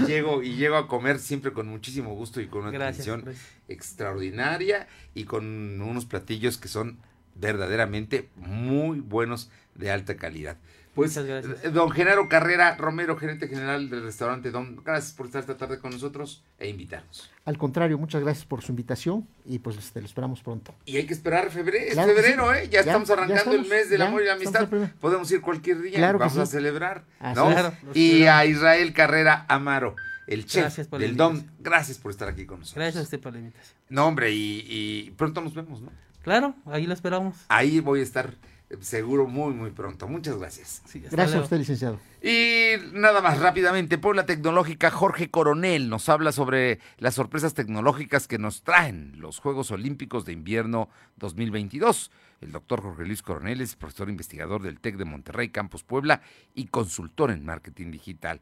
[0.00, 3.22] y llego y llego a comer siempre con muchísimo gusto y con una Gracias, atención
[3.24, 3.46] gracias.
[3.68, 6.98] extraordinaria y con unos platillos que son
[7.34, 10.56] verdaderamente muy buenos de alta calidad.
[10.94, 11.64] Pues, Muchas gracias.
[11.64, 15.78] eh, don Genaro Carrera Romero, gerente general del restaurante Don, gracias por estar esta tarde
[15.78, 17.30] con nosotros e invitarnos.
[17.46, 20.74] Al contrario, muchas gracias por su invitación y pues este, lo esperamos pronto.
[20.84, 22.58] Y hay que esperar febrero, Claro febrero, sí.
[22.58, 22.64] ¿eh?
[22.64, 24.68] Ya, Ya, estamos ya arrancando estamos, el mes del ya, amor y la amistad.
[25.00, 27.48] Podemos ir cualquier día Claro vamos a celebrar, Así ¿no?
[27.48, 27.54] es.
[27.54, 31.96] Claro, los y a Israel Carrera Amaro, el chef Gracias por la del DOM, gracias
[31.96, 32.76] por estar aquí con nosotros.
[32.82, 33.76] Gracias a usted por la invitación.
[33.88, 35.90] No, hombre, y, y pronto nos vemos, ¿no?
[36.22, 37.36] Claro, ahí lo esperamos.
[37.48, 38.34] Ahí voy a estar
[38.80, 40.08] seguro muy, muy pronto.
[40.08, 40.82] Muchas gracias.
[40.86, 41.98] Sí, Gracias a usted, licenciado.
[42.22, 48.38] Y nada más rápidamente, Puebla Tecnológica, Jorge Coronel nos habla sobre las sorpresas tecnológicas que
[48.38, 52.10] nos traen los Juegos Olímpicos de Invierno 2022.
[52.40, 56.22] El doctor Jorge Luis Coronel es profesor investigador del TEC de Monterrey, Campus Puebla
[56.54, 58.40] y consultor en marketing digital.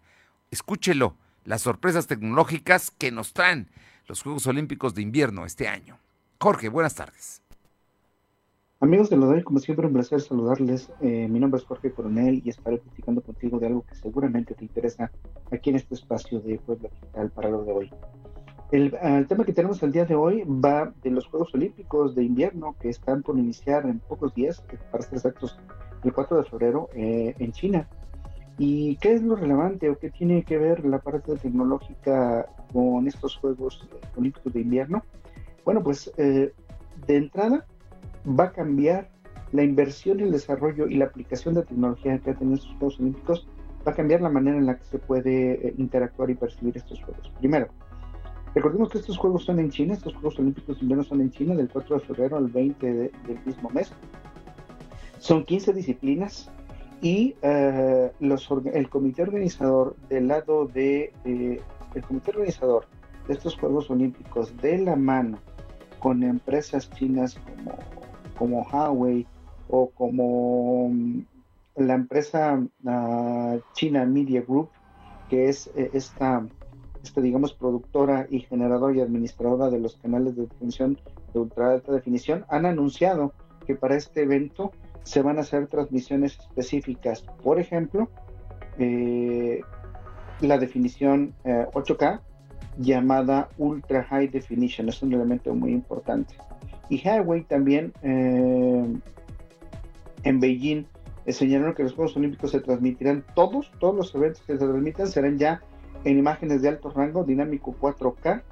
[0.51, 3.69] Escúchelo, las sorpresas tecnológicas que nos traen
[4.07, 5.99] los Juegos Olímpicos de Invierno este año.
[6.39, 7.43] Jorge, buenas tardes.
[8.83, 10.91] Amigos de lo de hoy, como siempre, un placer saludarles.
[11.03, 14.65] Eh, mi nombre es Jorge Coronel y estaré platicando contigo de algo que seguramente te
[14.65, 15.11] interesa
[15.53, 17.91] aquí en este espacio de Puebla Digital para lo de hoy.
[18.73, 22.25] El, el tema que tenemos el día de hoy va de los Juegos Olímpicos de
[22.25, 25.59] invierno que están por iniciar en pocos días, para ser exactos,
[26.03, 27.87] el 4 de febrero eh, en China.
[28.57, 33.37] ¿Y qué es lo relevante o qué tiene que ver la parte tecnológica con estos
[33.37, 35.05] Juegos Olímpicos de invierno?
[35.67, 36.55] Bueno, pues eh,
[37.07, 37.67] de entrada
[38.27, 39.09] va a cambiar
[39.53, 43.49] la inversión, el desarrollo y la aplicación de tecnología que ha tenido estos Juegos Olímpicos,
[43.87, 47.03] va a cambiar la manera en la que se puede eh, interactuar y percibir estos
[47.03, 47.33] Juegos.
[47.39, 47.69] Primero,
[48.55, 51.55] recordemos que estos Juegos son en China, estos Juegos Olímpicos de invierno son en China
[51.55, 53.93] del 4 de febrero al 20 de- del mismo mes.
[55.19, 56.51] Son 15 disciplinas
[57.03, 61.61] y eh, los, el comité organizador del lado de eh,
[61.95, 62.87] el comité organizador
[63.27, 65.39] de estos Juegos Olímpicos de la mano
[65.99, 67.77] con empresas chinas como,
[68.41, 69.27] como Huawei
[69.69, 71.21] o como mm,
[71.77, 74.71] la empresa ah, China Media Group,
[75.29, 76.47] que es eh, esta,
[77.05, 80.99] esta, digamos, productora y generadora y administradora de los canales de definición
[81.35, 83.35] de ultra alta definición, han anunciado
[83.67, 84.73] que para este evento
[85.03, 87.23] se van a hacer transmisiones específicas.
[87.45, 88.09] Por ejemplo,
[88.79, 89.61] eh,
[90.41, 92.21] la definición eh, 8K
[92.79, 96.35] llamada Ultra High Definition, es un elemento muy importante.
[96.91, 98.85] Y Huawei también eh,
[100.25, 100.85] en Beijing
[101.33, 105.39] señalaron que los Juegos Olímpicos se transmitirán todos, todos los eventos que se transmitan serán
[105.39, 105.61] ya
[106.05, 108.43] en imágenes de alto rango, dinámico 4K,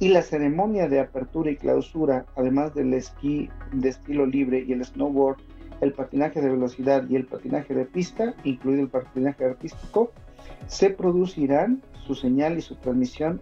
[0.00, 4.84] y la ceremonia de apertura y clausura, además del esquí de estilo libre y el
[4.84, 5.38] snowboard,
[5.80, 10.12] el patinaje de velocidad y el patinaje de pista, incluido el patinaje artístico,
[10.66, 13.40] se producirán su señal y su transmisión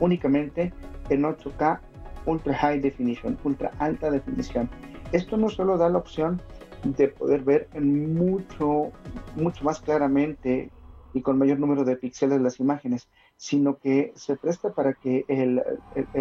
[0.00, 0.72] únicamente
[1.08, 1.80] en 8K
[2.28, 4.68] Ultra High Definition, ultra alta definición.
[5.12, 6.40] Esto no solo da la opción
[6.84, 8.92] de poder ver mucho,
[9.34, 10.70] mucho más claramente
[11.14, 15.62] y con mayor número de píxeles las imágenes, sino que se presta para que el,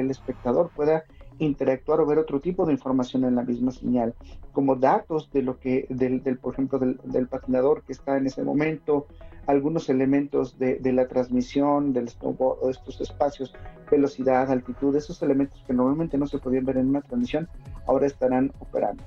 [0.10, 1.04] espectador pueda
[1.39, 4.15] interactuar o ver otro tipo de información en la misma señal,
[4.54, 8.43] como datos de lo que, del, por ejemplo, del, del, patinador que está en ese
[8.43, 9.08] momento,
[9.47, 13.55] algunos elementos de, de la transmisión o estos espacios,
[13.89, 17.47] velocidad, altitud, esos elementos que normalmente no se podían ver en una transmisión,
[17.88, 19.03] ahora estarán operando.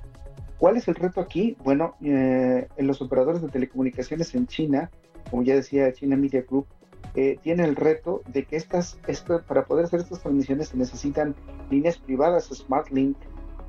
[0.57, 1.57] ¿Cuál es el reto aquí?
[1.63, 4.91] Bueno, eh, los operadores de telecomunicaciones en China,
[5.29, 6.67] como ya decía China Media Group,
[7.15, 11.35] eh, tiene el reto de que estas, esto, para poder hacer estas transmisiones se necesitan
[11.69, 13.17] líneas privadas, Smart Link.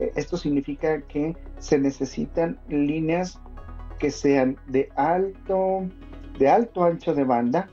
[0.01, 3.41] Eh, esto significa que se necesitan líneas
[3.99, 5.89] que sean de alto,
[6.39, 7.69] de alto ancho de banda,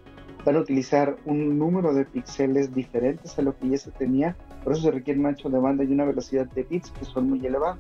[0.46, 4.74] van a utilizar un número de píxeles diferentes a lo que ya se tenía, por
[4.74, 7.46] eso se requiere un ancho de banda y una velocidad de bits que son muy
[7.46, 7.80] elevados.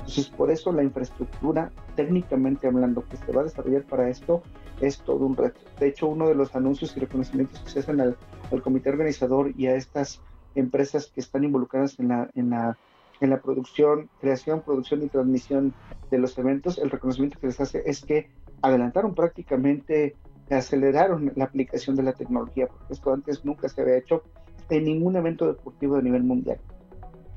[0.00, 4.42] Entonces, por eso la infraestructura, técnicamente hablando, que se va a desarrollar para esto,
[4.80, 5.60] es todo un reto.
[5.78, 8.16] De hecho, uno de los anuncios y reconocimientos que se hacen al,
[8.62, 10.20] comité organizador y a estas
[10.54, 12.08] empresas que están involucradas en
[12.50, 15.74] la, producción, creación, producción y transmisión
[16.10, 18.30] de los eventos, el reconocimiento que les hace es que
[18.62, 20.16] adelantaron prácticamente,
[20.50, 24.22] aceleraron la aplicación de la tecnología, porque esto antes nunca se había hecho
[24.68, 26.58] en ningún evento deportivo de nivel mundial.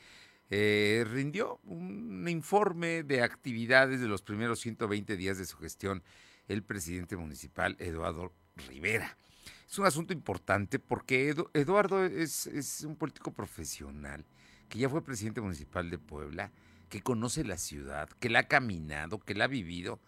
[0.50, 6.02] eh, rindió un informe de actividades de los primeros 120 días de su gestión
[6.48, 8.34] el presidente municipal Eduardo
[8.68, 9.16] Rivera
[9.70, 14.24] es un asunto importante porque Eduardo es, un político profesional
[14.68, 16.50] que ya fue presidente municipal de Puebla,
[16.88, 20.00] que conoce la ciudad, que la ha caminado, que la ha vivido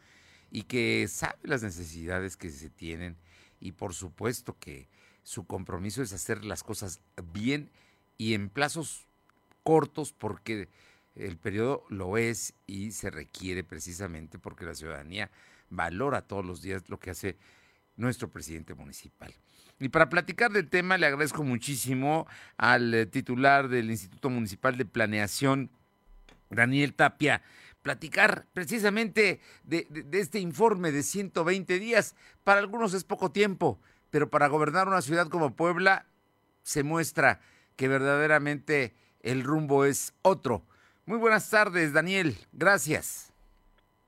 [0.50, 3.16] y que sabe las necesidades que se tienen
[3.60, 4.88] y por supuesto que
[5.22, 7.00] su compromiso es hacer las cosas
[7.32, 7.70] bien
[8.16, 9.06] y en plazos
[9.62, 10.68] cortos porque
[11.16, 15.30] el periodo lo es y se requiere precisamente porque la ciudadanía
[15.68, 17.36] valora todos los días lo que hace
[17.96, 19.34] nuestro presidente municipal.
[19.80, 22.26] Y para platicar del tema, le agradezco muchísimo
[22.58, 25.70] al eh, titular del Instituto Municipal de Planeación,
[26.50, 27.40] Daniel Tapia,
[27.80, 32.14] platicar precisamente de, este informe de 120 días.
[32.44, 36.04] Para algunos es poco tiempo, pero para gobernar una ciudad como Puebla
[36.62, 37.40] se muestra
[37.76, 40.62] que verdaderamente el rumbo es otro.
[41.06, 42.36] Muy buenas tardes, Daniel.
[42.52, 43.32] Gracias.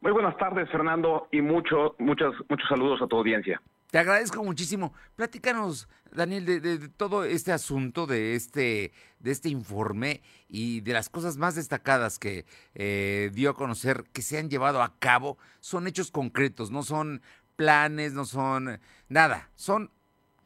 [0.02, 3.62] Muy buenas tardes, Fernando, y mucho, muchos, muchos saludos a tu audiencia.
[3.92, 4.94] Te agradezco muchísimo.
[5.16, 11.36] Platícanos, Daniel, de, todo este asunto, de este, de este informe y de las cosas
[11.36, 15.36] más destacadas que eh, dio a conocer que se han llevado a cabo.
[15.60, 17.20] Son hechos concretos, no son
[17.54, 19.90] planes, no son nada, son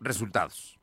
[0.00, 0.80] resultados.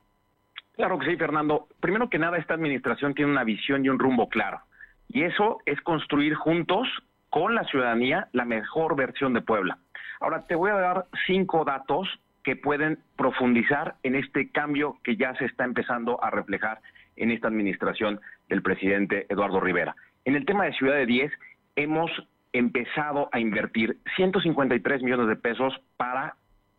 [0.77, 1.67] Claro que sí, Fernando.
[1.81, 4.61] Primero que nada, esta administración tiene una visión y un rumbo claro.
[5.09, 6.87] Y eso es construir juntos
[7.29, 9.79] con la ciudadanía la mejor versión de Puebla.
[10.21, 12.07] Ahora te voy a dar cinco datos
[12.43, 16.79] que pueden profundizar en este cambio que ya se está empezando a reflejar
[17.15, 19.95] en esta administración del presidente Eduardo Rivera.
[20.25, 21.31] En el tema de Ciudad de 10,
[21.75, 22.11] hemos
[22.51, 26.35] empezado a invertir 153 millones de pesos para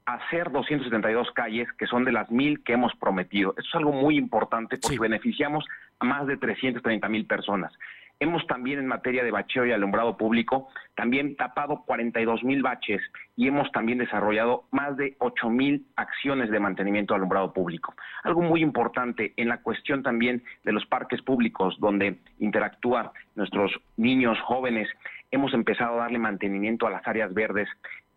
[0.06, 3.54] hacer 272 calles, que son de las mil que hemos prometido.
[3.56, 5.64] Eso es algo muy importante porque beneficiamos
[5.98, 7.72] a más de 330 mil personas.
[8.20, 13.00] Hemos también en materia de bacheo y alumbrado público, también tapado 42 mil baches
[13.36, 17.94] y hemos también desarrollado más de 8 mil acciones de mantenimiento de alumbrado público.
[18.22, 24.38] Algo muy importante en la cuestión también de los parques públicos donde interactúan nuestros niños
[24.42, 24.88] jóvenes,
[25.30, 27.68] hemos empezado a darle mantenimiento a las áreas verdes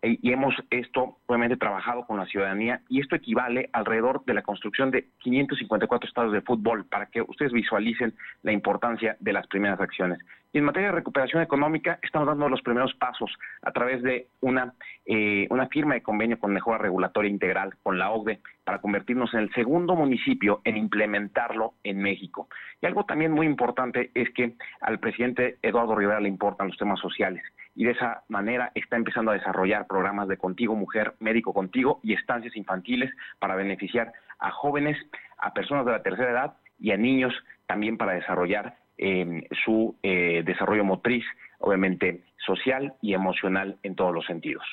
[0.02, 4.90] y hemos esto obviamente trabajado con la ciudadanía y esto equivale alrededor de la construcción
[4.90, 10.18] de 554 estados de fútbol para que ustedes visualicen la importancia de las primeras acciones.
[10.52, 13.30] Y en materia de recuperación económica estamos dando los primeros pasos
[13.60, 14.72] a través de una,
[15.04, 19.40] eh, una firma de convenio con mejora regulatoria integral con la OCDE para convertirnos en
[19.40, 22.48] el segundo municipio en implementarlo en México.
[22.80, 27.00] Y algo también muy importante es que al presidente Eduardo Rivera le importan los temas
[27.00, 27.42] sociales
[27.78, 32.12] y de esa manera está empezando a desarrollar programas de Contigo Mujer, Médico Contigo y
[32.12, 34.98] estancias infantiles para beneficiar a jóvenes,
[35.36, 37.32] a personas de la tercera edad y a niños
[37.66, 41.24] también para desarrollar eh, su eh, desarrollo motriz,
[41.60, 44.64] obviamente social y emocional en todos los sentidos.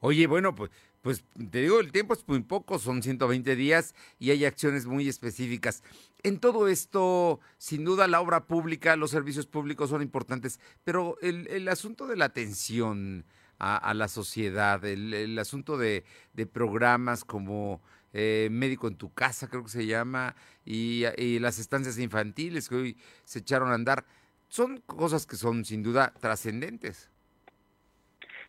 [0.00, 0.70] Oye, bueno, pues
[1.08, 5.08] pues te digo, el tiempo es muy poco, son 120 días y hay acciones muy
[5.08, 5.82] específicas.
[6.22, 11.66] En todo esto, sin duda, la obra pública, los servicios públicos son importantes, pero el,
[11.68, 13.24] asunto de la atención
[13.58, 16.04] a, la sociedad, el, asunto de,
[16.52, 17.80] programas como
[18.12, 22.74] eh, Médico en tu casa, creo que se llama, y, y las estancias infantiles que
[22.74, 24.04] hoy se echaron a andar,
[24.48, 27.08] son cosas que son sin duda trascendentes.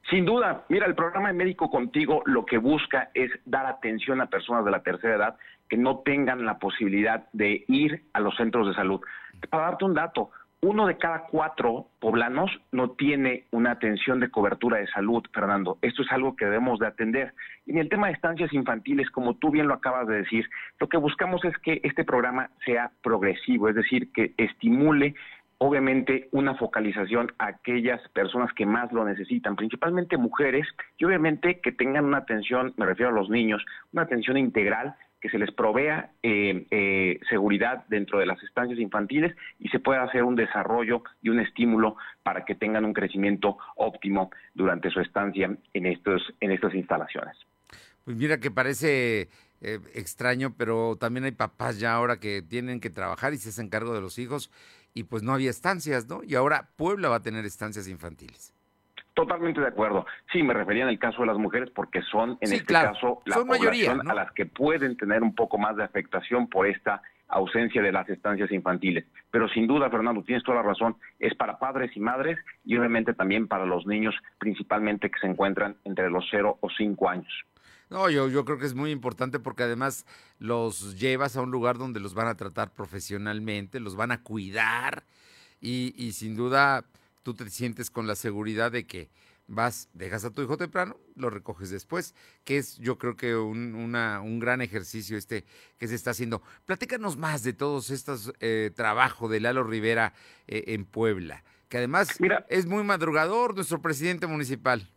[0.10, 4.26] Sin duda, mira, el programa de Médico Contigo lo que busca es dar atención a
[4.28, 5.38] personas de la tercera edad
[5.70, 9.02] que no tengan la posibilidad de ir a los centros de salud.
[9.50, 10.32] Para darte un dato,
[10.62, 15.78] uno de cada cuatro poblanos no tiene una atención de cobertura de salud, Fernando.
[15.82, 17.34] Esto es algo que debemos de atender.
[17.66, 20.90] Y en el tema de estancias infantiles, como tú bien lo acabas de decir, lo
[20.90, 25.16] que buscamos es que este programa sea progresivo, es decir, que estimule
[25.60, 30.66] obviamente una focalización a aquellas personas que más lo necesitan, principalmente mujeres,
[30.98, 35.30] y obviamente que tengan una atención, me refiero a los niños, una atención integral, que
[35.30, 40.24] se les provea eh, eh, seguridad dentro de las estancias infantiles y se pueda hacer
[40.24, 45.86] un desarrollo y un estímulo para que tengan un crecimiento óptimo durante su estancia en,
[45.86, 47.36] estos, en estas instalaciones.
[48.06, 49.28] Pues mira que parece
[49.62, 53.70] eh, extraño, pero también hay papás ya ahora que tienen que trabajar y se hacen
[53.70, 54.52] cargo de los hijos
[54.94, 56.22] y pues no había estancias, ¿no?
[56.24, 58.54] Y ahora Puebla va a tener estancias infantiles.
[59.14, 60.06] Totalmente de acuerdo.
[60.32, 63.36] Sí, me refería en el caso de las mujeres porque son, en este caso, la
[63.36, 67.92] población a las que pueden tener un poco más de afectación por esta ausencia de
[67.92, 69.06] las estancias infantiles.
[69.30, 73.14] Pero sin duda, Fernando, tienes toda la razón, es para padres y madres y obviamente
[73.14, 77.46] también para los niños, principalmente que se encuentran entre los 0 o 5 años.
[77.90, 80.06] No, yo, yo creo que es muy importante porque además
[80.38, 85.06] los llevas a un lugar donde los van a tratar profesionalmente, los van a cuidar
[85.60, 86.86] y, y sin duda
[87.24, 89.10] tú te sientes con la seguridad de que
[89.50, 93.74] vas, dejas a tu hijo temprano, lo recoges después, que es yo creo que un,
[93.76, 95.46] una, un gran ejercicio este
[95.78, 96.42] que se está haciendo.
[96.66, 100.14] Platícanos más de todos estos eh, trabajos de Lalo Rivera
[100.48, 104.88] eh, en Puebla, que además Mira, es muy madrugador nuestro presidente municipal.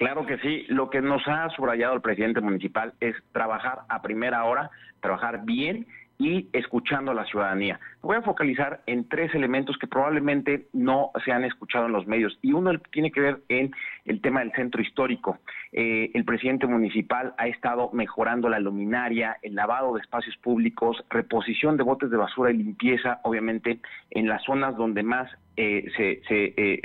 [0.00, 0.64] Claro que sí.
[0.68, 5.86] Lo que nos ha subrayado el presidente municipal es trabajar a primera hora, trabajar bien
[6.20, 7.80] y escuchando a la ciudadanía.
[8.02, 12.38] Voy a focalizar en tres elementos que probablemente no se han escuchado en los medios
[12.42, 13.70] y uno tiene que ver en
[14.04, 15.38] el tema del centro histórico.
[15.72, 21.78] Eh, el presidente municipal ha estado mejorando la luminaria, el lavado de espacios públicos, reposición
[21.78, 23.80] de botes de basura y limpieza, obviamente
[24.10, 26.80] en las zonas donde más eh, se, se eh,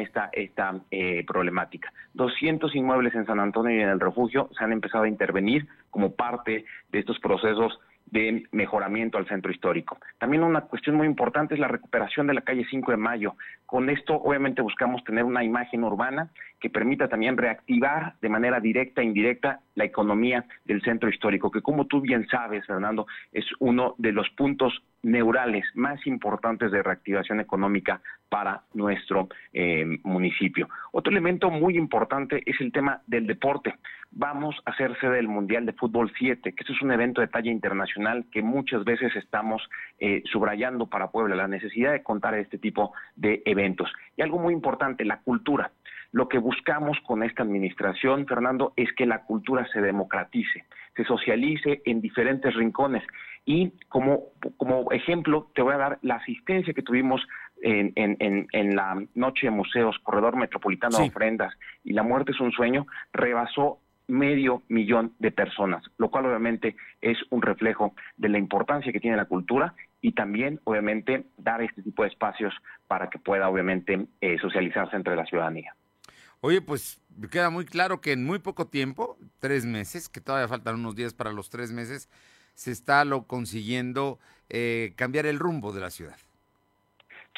[0.00, 1.92] esta, esta eh, problemática.
[2.14, 6.12] 200 inmuebles en San Antonio y en el refugio se han empezado a intervenir como
[6.14, 7.78] parte de estos procesos
[8.10, 9.98] de mejoramiento al centro histórico.
[10.18, 13.36] También una cuestión muy importante es la recuperación de la calle 5 de Mayo.
[13.70, 19.00] Con esto, obviamente, buscamos tener una imagen urbana que permita también reactivar de manera directa
[19.00, 23.94] e indirecta la economía del centro histórico, que como tú bien sabes, Fernando, es uno
[23.96, 30.68] de los puntos neurales más importantes de reactivación económica para nuestro eh, municipio.
[30.92, 33.74] Otro elemento muy importante es el tema del deporte.
[34.10, 37.50] Vamos a hacer sede del Mundial de Fútbol 7, que es un evento de talla
[37.50, 39.62] internacional que muchas veces estamos
[39.98, 43.59] eh, subrayando para Puebla, la necesidad de contar este tipo de eventos.
[44.16, 45.70] Y algo muy importante, la cultura.
[46.12, 50.64] Lo que buscamos con esta administración, Fernando, es que la cultura se democratice,
[50.96, 53.04] se socialice en diferentes rincones.
[53.44, 54.24] Y como,
[54.56, 57.22] como ejemplo, te voy a dar la asistencia que tuvimos
[57.62, 61.54] en, en, en, la Noche de Museos, Corredor Metropolitano de Ofrendas
[61.84, 63.78] y La Muerte es un Sueño, rebasó
[64.08, 69.16] medio millón de personas, lo cual obviamente es un reflejo de la importancia que tiene
[69.16, 72.54] la cultura y también, obviamente, dar este tipo de espacios
[72.86, 75.74] para que pueda, obviamente, eh, socializarse entre la ciudadanía.
[76.40, 80.76] Oye, pues queda muy claro que en muy poco tiempo, tres meses, que todavía faltan
[80.76, 82.08] unos días para los tres meses,
[82.54, 86.16] se está lo consiguiendo eh, cambiar el rumbo de la ciudad.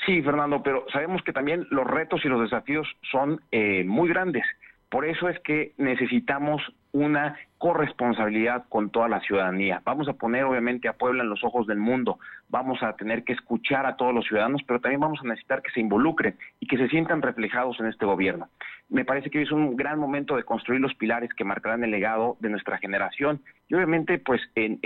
[0.06, 4.44] Sí, Fernando, pero sabemos que también los retos y los desafíos son eh, muy grandes.
[4.92, 6.60] Por eso es que necesitamos
[6.92, 9.80] una corresponsabilidad con toda la ciudadanía.
[9.86, 12.18] Vamos a poner obviamente a Puebla en los ojos del mundo,
[12.50, 15.70] vamos a tener que escuchar a todos los ciudadanos, pero también vamos a necesitar que
[15.70, 18.50] se involucren y que se sientan reflejados en este gobierno.
[18.90, 21.90] Me parece que hoy es un gran momento de construir los pilares que marcarán el
[21.90, 24.78] legado de nuestra generación y obviamente pues en,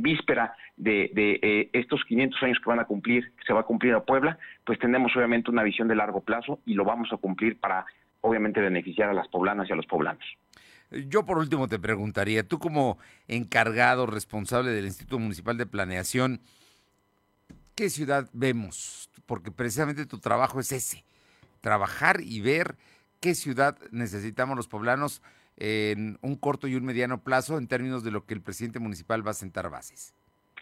[0.00, 3.92] víspera de, eh, estos 500 años que van a cumplir, que se va a cumplir
[3.92, 7.60] a Puebla, pues tenemos obviamente una visión de largo plazo y lo vamos a cumplir
[7.60, 7.84] para
[8.22, 10.24] obviamente beneficiar a las poblanas y a los poblanos.
[10.90, 12.98] Yo por último te preguntaría, tú como
[13.28, 16.40] encargado, responsable del Instituto Municipal de Planeación,
[17.74, 19.10] ¿qué ciudad vemos?
[19.26, 21.04] Porque precisamente tu trabajo es ese,
[21.60, 22.76] trabajar y ver
[23.20, 25.22] qué ciudad necesitamos los poblanos
[25.56, 29.26] en un corto y un mediano plazo en términos de lo que el presidente municipal
[29.26, 30.14] va a sentar bases.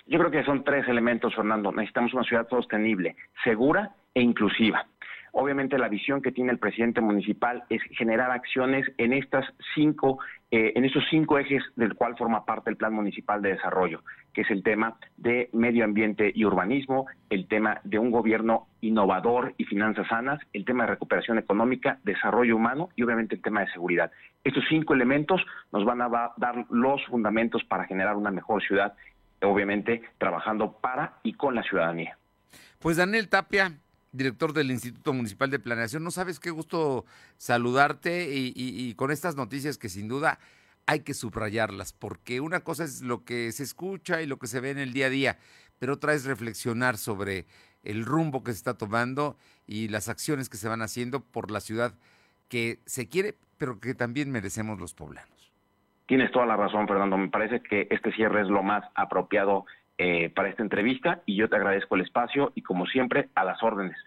[0.06, 1.72] Yo creo que son tres elementos, Fernando.
[1.72, 4.86] Necesitamos una ciudad sostenible, segura e inclusiva.
[5.32, 10.18] Obviamente la visión que tiene el presidente municipal es generar acciones en estas cinco,
[10.50, 14.02] eh, en estos cinco ejes del cual forma parte el Plan Municipal de Desarrollo,
[14.32, 19.54] que es el tema de medio ambiente y urbanismo, el tema de un gobierno innovador
[19.56, 23.72] y finanzas sanas, el tema de recuperación económica, desarrollo humano y obviamente el tema de
[23.72, 24.10] seguridad.
[24.42, 28.94] Estos cinco elementos nos van a dar los fundamentos para generar una mejor ciudad,
[29.42, 32.16] obviamente trabajando para y con la ciudadanía.
[32.78, 33.72] Pues Daniel Tapia,
[34.12, 36.02] director del Instituto Municipal de Planeación.
[36.02, 37.04] No sabes qué gusto
[37.36, 40.38] saludarte y, con estas noticias que sin duda
[40.86, 44.60] hay que subrayarlas, porque una cosa es lo que se escucha y lo que se
[44.60, 45.38] ve en el día a día,
[45.78, 47.46] pero otra es reflexionar sobre
[47.84, 49.36] el rumbo que se está tomando
[49.66, 51.94] y las acciones que se van haciendo por la ciudad
[52.48, 55.52] que se quiere, pero que también merecemos los poblanos.
[56.06, 57.16] Tienes toda la razón, Fernando.
[57.16, 59.64] Me parece que este cierre es lo más apropiado
[60.02, 63.62] eh, para esta entrevista y yo te agradezco el espacio y como siempre a las
[63.62, 63.98] órdenes.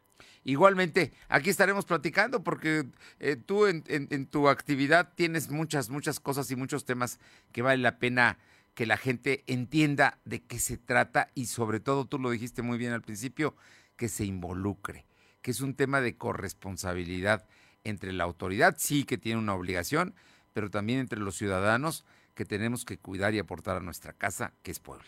[0.44, 2.86] Igualmente, aquí estaremos platicando porque
[3.20, 7.20] eh, tú en, tu actividad tienes muchas, muchas cosas y muchos temas
[7.52, 8.40] que vale la pena
[8.74, 12.80] que la gente entienda de qué se trata y sobre todo, tú lo dijiste muy
[12.80, 13.56] bien al principio,
[13.96, 15.06] que se involucre,
[15.44, 17.46] que es un tema de corresponsabilidad
[17.84, 20.16] entre la autoridad, sí que tiene una obligación,
[20.54, 24.72] pero también entre los ciudadanos que tenemos que cuidar y aportar a nuestra casa, que
[24.72, 25.06] es Puebla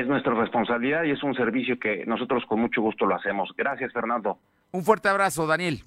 [0.00, 3.50] es nuestra responsabilidad y es un servicio que nosotros con mucho gusto lo hacemos.
[3.56, 4.38] Gracias, Fernando.
[4.72, 5.84] Un fuerte abrazo, Daniel.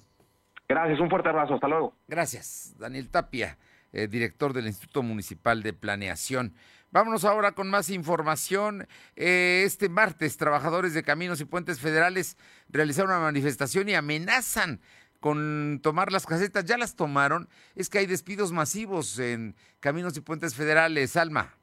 [0.68, 1.54] Gracias, un fuerte abrazo.
[1.54, 1.94] Hasta luego.
[2.08, 3.58] Gracias, Daniel Tapia,
[3.92, 6.54] eh, director del Instituto Municipal de Planeación.
[6.92, 8.88] Vámonos ahora con más información.
[9.14, 12.36] Eh, este martes, trabajadores de caminos y puentes federales
[12.68, 14.80] realizaron una manifestación y amenazan
[15.20, 16.64] con tomar las casetas.
[16.64, 17.48] Ya las tomaron.
[17.76, 21.16] Es que hay despidos masivos en caminos y puentes federales.
[21.16, 21.54] Alma.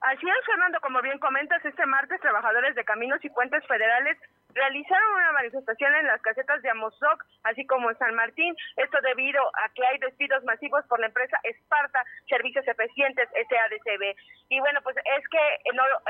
[0.00, 4.18] Así es, Fernando, como bien comentas, este martes trabajadores de caminos y puentes federales
[4.56, 9.40] realizaron una manifestación en las casetas de Amozoc, así como en San Martín, esto debido
[9.62, 14.16] a que hay despidos masivos por la empresa Esparta Servicios Eficientes SADCB.
[14.48, 15.44] Y bueno, pues es que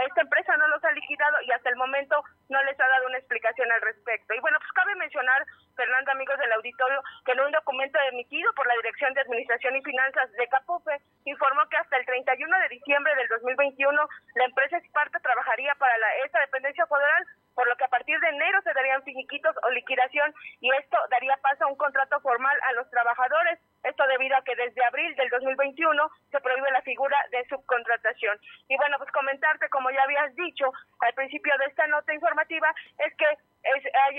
[0.07, 3.19] esta empresa no los ha liquidado y hasta el momento no les ha dado una
[3.19, 4.33] explicación al respecto.
[4.35, 5.45] Y bueno, pues cabe mencionar,
[5.75, 9.83] Fernando, amigos del auditorio, que en un documento emitido por la Dirección de Administración y
[9.83, 15.19] Finanzas de Capufe, informó que hasta el 31 de diciembre del 2021 la empresa Esparta
[15.19, 17.27] trabajaría para la, esta dependencia federal
[17.57, 21.37] por lo que a partir de enero se darían finiquitos o liquidación y esto daría
[21.39, 23.59] paso a un contrato formal a los trabajadores.
[23.83, 28.39] Esto debido a que desde abril del 2021 se prohíbe la figura de subcontratación.
[28.69, 33.15] Y bueno, pues comentarte, como ya habías dicho al principio de esta nota informativa, es
[33.17, 33.27] que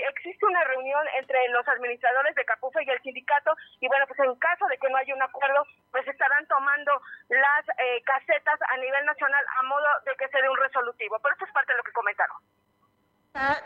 [0.08, 4.34] existe una reunión entre los administradores de Capufe y el sindicato y bueno, pues en
[4.36, 9.04] caso de que no haya un acuerdo, pues estarán tomando las eh, casetas a nivel
[9.06, 11.18] nacional a modo de que se dé un resolutivo.
[11.22, 12.36] Pero esto es parte de lo que comentaron.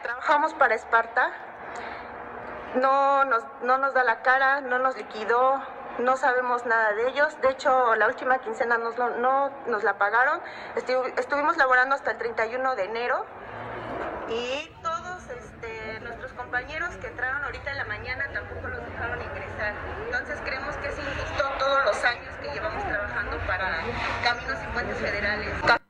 [0.03, 1.31] Trabajamos para Esparta,
[2.75, 5.63] no nos, no nos da la cara, no nos liquidó,
[5.99, 7.41] no sabemos nada de ellos.
[7.41, 10.41] De hecho, la última quincena nos no nos la pagaron.
[11.17, 13.25] estuvimos laborando hasta el 31 de enero
[14.29, 19.75] y todos este, nuestros compañeros que entraron ahorita en la mañana tampoco los dejaron ingresar.
[20.05, 23.81] Entonces creemos que es injusto todos los años que llevamos trabajando para
[24.23, 25.83] Caminos y Puentes Federales.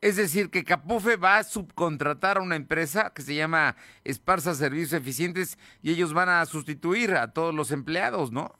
[0.00, 4.92] Es decir, que Capufe va a subcontratar a una empresa que se llama Esparza Servicios
[4.92, 8.52] Eficientes y ellos van a sustituir a todos los empleados, ¿no?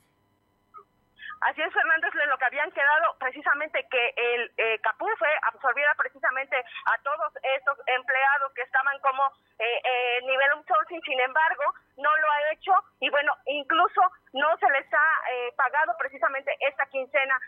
[1.43, 6.55] Así es, Fernando, es lo que habían quedado precisamente que el eh, Capufe absorbiera precisamente
[6.57, 9.24] a todos estos empleados que estaban como
[9.59, 11.64] eh, eh, nivel outsourcing, sin embargo,
[11.97, 14.03] no lo ha hecho y bueno, incluso
[14.33, 17.39] no se les ha eh, pagado precisamente esta quincena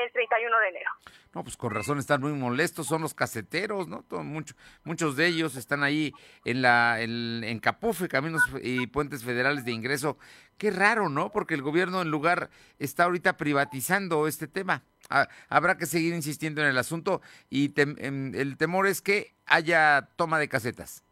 [0.00, 0.90] del 31 de enero.
[1.34, 4.02] No, pues con razón están muy molestos, son los caseteros, ¿no?
[4.02, 4.54] Todo, mucho,
[4.84, 6.12] muchos de ellos están ahí
[6.44, 10.18] en la en, en Capufe, Caminos y Puentes Federales de Ingreso.
[10.58, 11.32] Qué raro, ¿no?
[11.32, 14.82] Porque el gobierno en lugar está ahorita privatizando este tema.
[15.08, 19.32] Ha- habrá que seguir insistiendo en el asunto y tem- em, el temor es que
[19.46, 21.02] haya toma de casetas.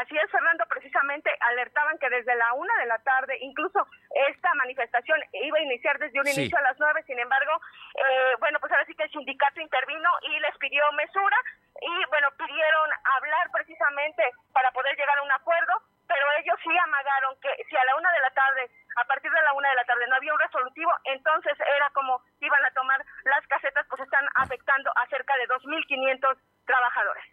[0.00, 3.86] Así es, Fernando, precisamente alertaban que desde la una de la tarde, incluso
[4.28, 6.40] esta manifestación iba a iniciar desde un Sí.
[6.40, 7.52] inicio a las nueve, sin embargo,
[7.94, 11.36] eh, bueno, pues ahora sí que el sindicato intervino y les pidió mesura
[11.80, 15.74] y, bueno, pidieron hablar precisamente para poder llegar a un acuerdo,
[16.06, 19.42] pero ellos sí amagaron que si a la una de la tarde, a partir de
[19.42, 23.02] la una de la tarde no había un resolutivo, entonces era como iban a tomar
[23.24, 26.36] las casetas, pues están afectando a cerca de 2.500
[26.66, 27.24] trabajadores.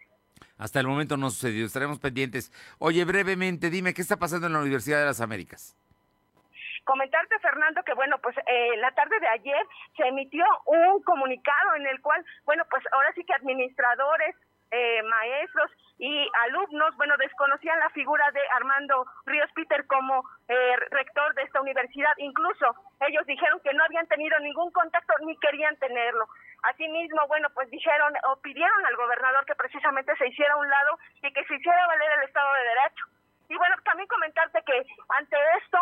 [0.58, 2.52] Hasta el momento no ha sucedido, estaremos pendientes.
[2.78, 5.76] Oye, brevemente, dime, ¿qué está pasando en la Universidad de las Américas?
[6.90, 9.64] Comentarte, Fernando, que bueno, pues eh, la tarde de ayer
[9.96, 14.34] se emitió un comunicado en el cual, bueno, pues ahora sí que administradores,
[14.72, 21.32] eh, maestros y alumnos, bueno, desconocían la figura de Armando Ríos Peter como eh, rector
[21.36, 22.10] de esta universidad.
[22.16, 22.74] Incluso
[23.06, 26.26] ellos dijeron que no habían tenido ningún contacto ni querían tenerlo.
[26.64, 30.98] Asimismo, bueno, pues dijeron o pidieron al gobernador que precisamente se hiciera a un lado
[31.22, 33.19] y que se hiciera valer el Estado de Derecho.
[33.50, 35.78] Y bueno, también comentarte que ante esto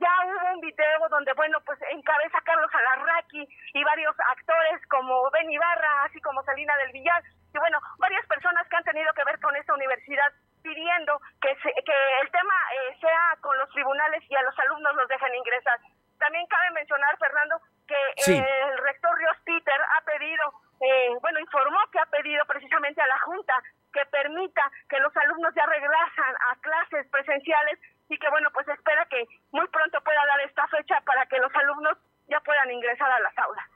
[0.00, 3.42] ya hubo un video donde, bueno, pues encabeza Carlos Alarraqui
[3.74, 8.68] y varios actores como Ben Ibarra, así como Salina del Villar, y bueno, varias personas
[8.68, 10.30] que han tenido que ver con esta universidad
[10.62, 14.94] pidiendo que, se- que el tema eh, sea con los tribunales y a los alumnos
[14.94, 15.78] los dejen ingresar.
[16.18, 18.36] También cabe mencionar, Fernando, que Sí.
[18.38, 20.52] el rector Ríos Peter ha pedido,
[20.82, 23.54] eh, bueno, informó que ha pedido precisamente a la Junta
[23.92, 27.78] que permita que los alumnos ya regresan a clases presenciales
[28.08, 31.54] y que, bueno, pues espera que muy pronto pueda dar esta fecha para que los
[31.54, 31.96] alumnos
[32.28, 33.66] ya puedan ingresar a las aulas.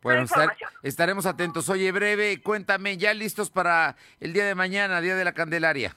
[0.00, 1.68] Bueno, estar- estaremos atentos.
[1.68, 5.90] Oye, breve, cuéntame, ¿ya listos para el día de mañana, Día de la Candelaria?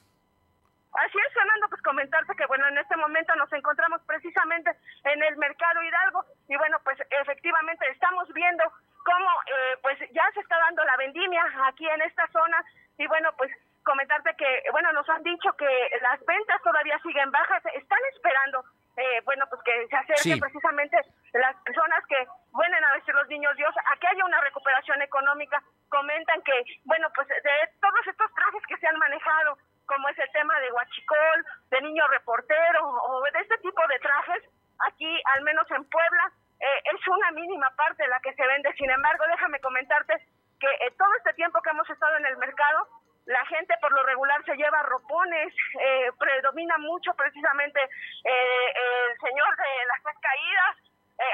[0.94, 4.72] Así es, Fernando, pues comentarte que, bueno, en este momento nos encontramos precisamente
[5.06, 8.64] en el Mercado Hidalgo y, bueno, pues efectivamente estamos viendo
[9.06, 12.58] cómo, eh, pues ya se está dando la vendimia aquí en esta zona
[12.98, 13.52] y, bueno, pues
[13.84, 18.64] comentarte que, bueno, nos han dicho que las ventas todavía siguen bajas, están esperando,
[18.98, 20.40] eh, bueno, pues que se acerquen Sí.
[20.40, 20.98] precisamente
[21.34, 22.28] las personas que
[22.60, 27.08] vienen a vestir los niños Dios, a que haya una recuperación económica, comentan que, bueno,
[27.16, 31.46] pues de todos estos trajes que se han manejado, como es el tema de huachicol,
[31.72, 34.44] de niño reportero o de este tipo de trajes,
[34.88, 38.72] aquí, al menos en Puebla, eh, es una mínima parte la que se vende.
[38.74, 40.14] Sin embargo, déjame comentarte
[40.62, 42.88] que eh, todo este tiempo que hemos estado en el mercado,
[43.26, 48.68] la gente por lo regular se lleva ropones, eh, predomina mucho precisamente eh,
[49.12, 50.74] el señor de las tres caídas,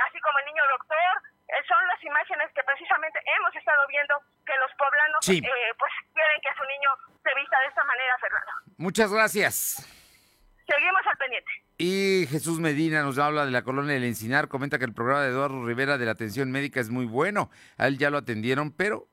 [0.08, 1.16] así como el niño doctor.
[1.66, 4.16] Son las imágenes que precisamente hemos estado viendo
[4.46, 5.38] que los poblanos Sí.
[5.40, 6.90] eh, pues quieren que su niño
[7.24, 8.52] se vista de esta manera, Fernando.
[8.78, 9.88] Muchas gracias.
[10.68, 11.52] Seguimos al pendiente.
[11.78, 15.30] Y Jesús Medina nos habla de la colonia del Encinar, comenta que el programa de
[15.30, 17.50] Eduardo Rivera de la atención médica es muy bueno.
[17.78, 19.08] A él ya lo atendieron, pero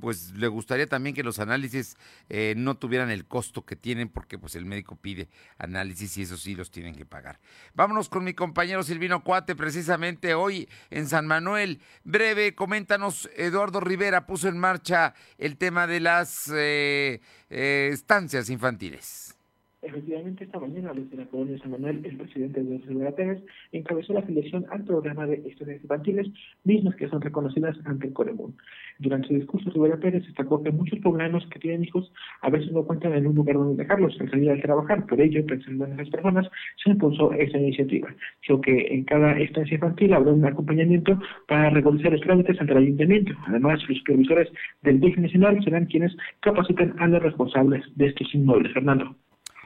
[0.00, 1.96] pues le gustaría también que los análisis
[2.28, 6.36] eh, no tuvieran el costo que tienen porque pues el médico pide análisis y eso
[6.36, 7.40] sí los tienen que pagar.
[7.74, 11.80] Vámonos con mi compañero Silvino Cuate, precisamente hoy en San Manuel.
[12.04, 19.39] Breve, coméntanos, Eduardo Rivera puso en marcha el tema de las eh, eh, estancias infantiles.
[19.82, 24.20] Efectivamente, esta mañana, desde la colonia San Manuel, el presidente de Rivera Pérez encabezó la
[24.20, 26.26] afiliación al programa de estudiantes infantiles,
[26.64, 28.58] mismas que son reconocidas ante el Coremún.
[28.98, 32.12] Durante su discurso, Rivera Pérez destacó que muchos poblanos que tienen hijos
[32.42, 35.06] a veces no cuentan en un lugar donde dejarlos al salir a trabajar.
[35.06, 36.46] Por ello, pensando en esas personas,
[36.84, 38.14] se impulsó esta iniciativa.
[38.42, 41.18] Dijo que en cada estancia infantil habrá un acompañamiento
[41.48, 43.32] para regularizar los trámites ante el ayuntamiento.
[43.46, 44.48] Además, los supervisores
[44.82, 48.74] del DIF nacional serán quienes capaciten a los responsables de estos inmuebles.
[48.74, 49.16] Fernando.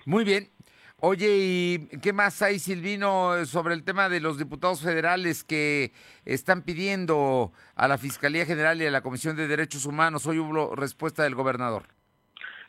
[0.07, 0.51] Muy bien.
[0.99, 5.93] Oye, ¿y qué más hay, Silvino, sobre el tema de los diputados federales que
[6.25, 10.27] están pidiendo a la Fiscalía General y a la Comisión de Derechos Humanos?
[10.27, 11.94] Hoy hubo respuesta del gobernador.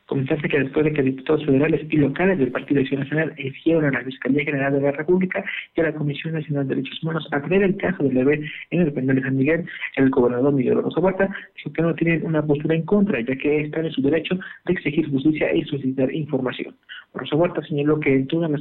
[0.07, 3.91] Comentarse que después de que diputados federales y locales del Partido Acción Nacional exigieron a
[3.91, 5.43] la Fiscalía General de la República
[5.75, 8.81] y a la Comisión Nacional de Derechos Humanos a creer el caso del bebé en
[8.81, 12.45] el penal de San Miguel, el gobernador Miguel Rosa Huerta dijo que no tienen una
[12.45, 14.35] postura en contra, ya que están en su derecho
[14.65, 16.75] de exigir justicia y solicitar información.
[17.15, 18.59] Rosa Huerta señaló que toda la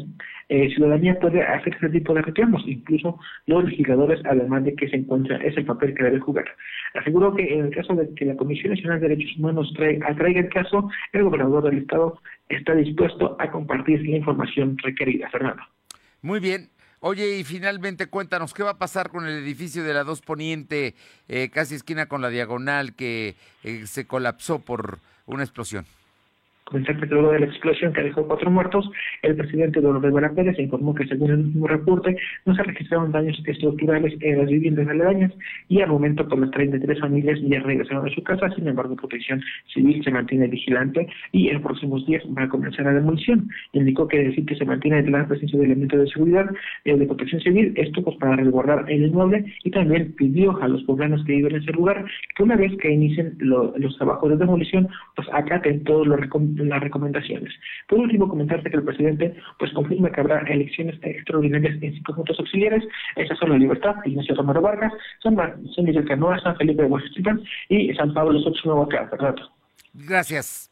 [0.48, 4.96] eh, ciudadanía puede hacer ese tipo de reclamos, incluso los legisladores, además de que se
[4.96, 6.46] encuentra ese papel que debe jugar.
[6.94, 10.48] Aseguró que en el caso de que la Comisión Nacional de Derechos Humanos traiga el
[10.48, 15.28] caso, el gobernador del estado está dispuesto a compartir la información requerida.
[15.30, 15.62] Fernando.
[16.22, 16.70] Muy bien.
[17.00, 20.94] Oye, y finalmente cuéntanos, ¿qué va a pasar con el edificio de la 2 Poniente,
[21.28, 25.84] eh, casi esquina con la diagonal, que eh, se colapsó por una explosión?
[26.64, 28.90] Comenzar que luego de la explosión que dejó cuatro muertos,
[29.20, 33.38] el presidente Don Rivera Pérez informó que según el último reporte no se registraron daños
[33.44, 35.32] estructurales en las viviendas aledañas
[35.68, 39.42] y al momento por las 33 familias ya regresaron a su casa, sin embargo Protección
[39.74, 43.46] Civil se mantiene vigilante y en próximos días va a comenzar la demolición.
[43.74, 46.46] Indicó que decir que se mantiene la presencia de elementos de seguridad
[46.86, 50.82] eh, de Protección Civil, esto pues para resguardar el inmueble y también pidió a los
[50.84, 52.04] poblanos que viven en ese lugar
[52.34, 56.18] que una vez que inicien los trabajos de demolición, pues acaten todos los
[56.56, 57.52] las recomendaciones.
[57.88, 62.38] Por último, comentarte que el presidente pues confirma que habrá elecciones extraordinarias en cinco puntos
[62.38, 62.84] auxiliares.
[63.16, 64.92] Esas son la Libertad, Ignacio Romero Vargas,
[65.22, 69.10] San, San Miguel Canoa, San Felipe de Huachichipan y San Pablo Soto Nuevo acá,
[69.94, 70.70] Gracias.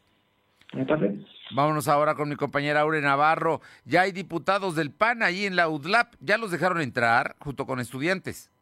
[0.71, 1.13] Buenas tardes.
[1.55, 3.61] Vámonos ahora con mi compañera Aure Navarro.
[3.85, 6.15] Ya hay diputados del PAN ahí en la UDLAP.
[6.19, 8.52] Ya los dejaron entrar junto con estudiantes.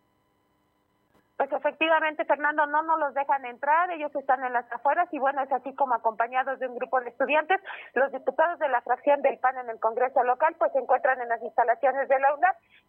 [1.41, 5.41] Pues efectivamente, Fernando, no nos los dejan entrar, ellos están en las afueras y bueno,
[5.41, 7.59] es así como acompañados de un grupo de estudiantes,
[7.95, 11.29] los diputados de la fracción del PAN en el Congreso local pues se encuentran en
[11.29, 12.29] las instalaciones de la.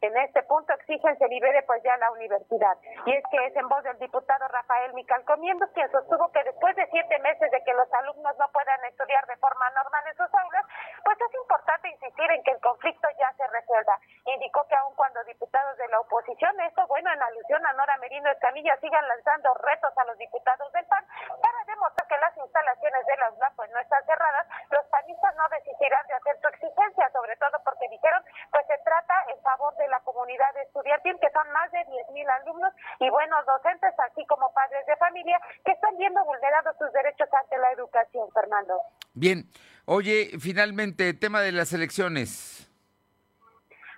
[0.02, 2.76] En este punto exigen se libere pues ya la universidad.
[3.06, 6.76] Y es que es en voz del diputado Rafael Mical Comiendos quien sostuvo que después
[6.76, 10.28] de siete meses de que los alumnos no puedan estudiar de forma normal en sus
[10.28, 10.66] aulas,
[11.02, 13.96] pues es importante insistir en que el conflicto ya se resuelva.
[14.26, 18.28] Indicó que aun cuando diputados de la oposición, esto bueno en alusión a Nora Merino
[18.42, 21.06] Camilla sigan lanzando retos a los diputados del PAN
[21.38, 26.06] para demostrar que las instalaciones de las pues no están cerradas, los panistas no desistirán
[26.10, 30.00] de hacer su exigencia, sobre todo porque dijeron pues se trata en favor de la
[30.00, 34.96] comunidad estudiantil, que son más de 10.000 alumnos y buenos docentes, así como padres de
[34.96, 38.82] familia, que están viendo vulnerados sus derechos ante la educación, Fernando.
[39.14, 39.46] Bien,
[39.86, 42.71] oye, finalmente, tema de las elecciones.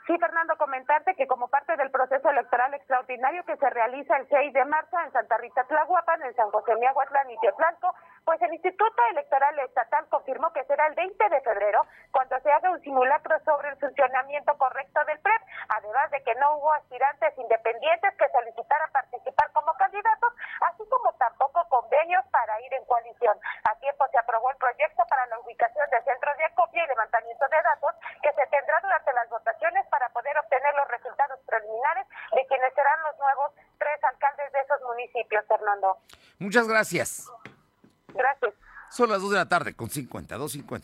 [0.06, 4.52] Sí, Fernando, comentarte que como parte del proceso electoral extraordinario que se realiza el 6
[4.52, 9.02] de marzo en Santa Rita Tlahuapan, en San José Miahuatlán y Teotlalco, pues el Instituto
[9.12, 13.70] Electoral Estatal confirmó que será el 20 de febrero cuando se haga un simulacro sobre
[13.70, 19.52] el funcionamiento correcto del PREP, además de que no hubo aspirantes independientes que solicitaran participar
[19.52, 20.34] como candidatos,
[20.68, 23.38] así como tampoco convenios para ir en coalición.
[23.64, 27.48] A tiempo se aprobó el proyecto para la ubicación de centros de acopio y levantamiento
[27.48, 32.42] de datos que se tendrá durante las votaciones para poder obtener los resultados preliminares de
[32.48, 35.98] quienes serán los nuevos tres alcaldes de esos municipios, Fernando.
[36.40, 37.30] Muchas gracias.
[38.08, 38.54] Gracias.
[38.90, 40.82] Son las 2 de la tarde con 50, 2.50.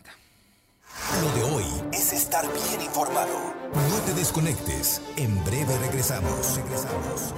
[1.21, 3.37] Lo de hoy es estar bien informado.
[3.73, 5.01] No te desconectes.
[5.17, 6.55] En breve regresamos.
[6.57, 7.33] Regresamos.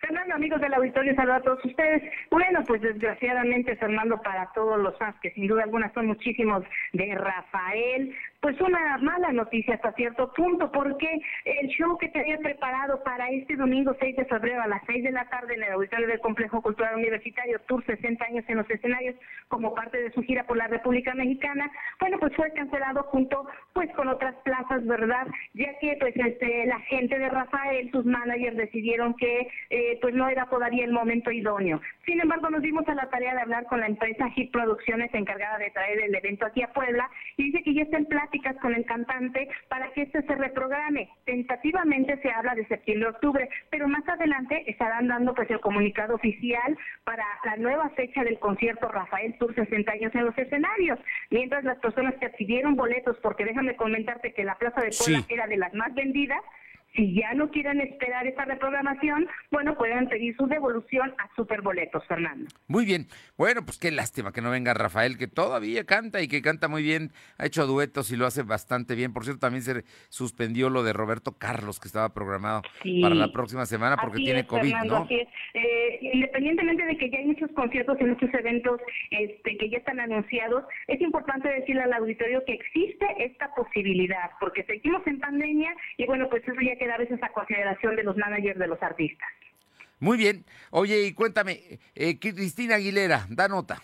[0.00, 2.02] Fernando, amigos del auditorio, saludos a todos ustedes.
[2.30, 7.14] Bueno, pues desgraciadamente, Fernando, para todos los fans, que sin duda alguna son muchísimos de
[7.14, 8.14] Rafael,
[8.44, 11.08] pues una mala noticia hasta cierto punto, porque
[11.46, 15.02] el show que te había preparado para este domingo 6 de febrero a las 6
[15.02, 18.68] de la tarde en el auditorio del Complejo Cultural Universitario Tour 60 años en los
[18.68, 19.16] escenarios
[19.48, 21.70] como parte de su gira por la República Mexicana,
[22.00, 25.26] bueno, pues fue cancelado junto pues con otras plazas, ¿verdad?
[25.54, 30.28] Ya que pues este la gente de Rafael, sus managers decidieron que eh, pues no
[30.28, 31.80] era todavía el momento idóneo.
[32.04, 35.56] Sin embargo, nos dimos a la tarea de hablar con la empresa Hit Producciones encargada
[35.56, 38.74] de traer el evento aquí a Puebla y dice que ya está en pláticas con
[38.74, 41.08] el cantante para que este se reprograme.
[41.24, 47.24] Tentativamente se habla de septiembre-octubre, pero más adelante estarán dando pues el comunicado oficial para
[47.44, 50.98] la nueva fecha del concierto Rafael Tour 60 años en los escenarios.
[51.30, 55.46] Mientras las personas que adquirieron boletos, porque déjame comentarte que la Plaza de Puebla era
[55.46, 56.40] de las más vendidas,
[56.94, 62.48] si ya no quieren esperar esta reprogramación, bueno, pueden pedir su devolución a Superboletos, Fernando.
[62.68, 63.08] Muy bien.
[63.36, 66.82] Bueno, pues qué lástima que no venga Rafael, que todavía canta y que canta muy
[66.82, 67.10] bien.
[67.38, 69.12] Ha hecho duetos y lo hace bastante bien.
[69.12, 72.62] Por cierto, también se suspendió lo de Roberto Carlos, que estaba programado
[73.02, 75.04] para la próxima semana porque tiene COVID, Fernando, ¿no?
[75.04, 75.28] Así es.
[75.54, 78.80] Eh, independientemente de que ya hay muchos conciertos y muchos eventos
[79.10, 84.62] este, que ya están anunciados, es importante decirle al auditorio que existe esta posibilidad, porque
[84.64, 88.16] seguimos en pandemia y bueno, pues eso ya queda a veces a consideración de los
[88.16, 89.28] managers de los artistas.
[90.00, 90.44] Muy bien.
[90.70, 93.80] Oye, y cuéntame, eh, Cristina Aguilera, da nota.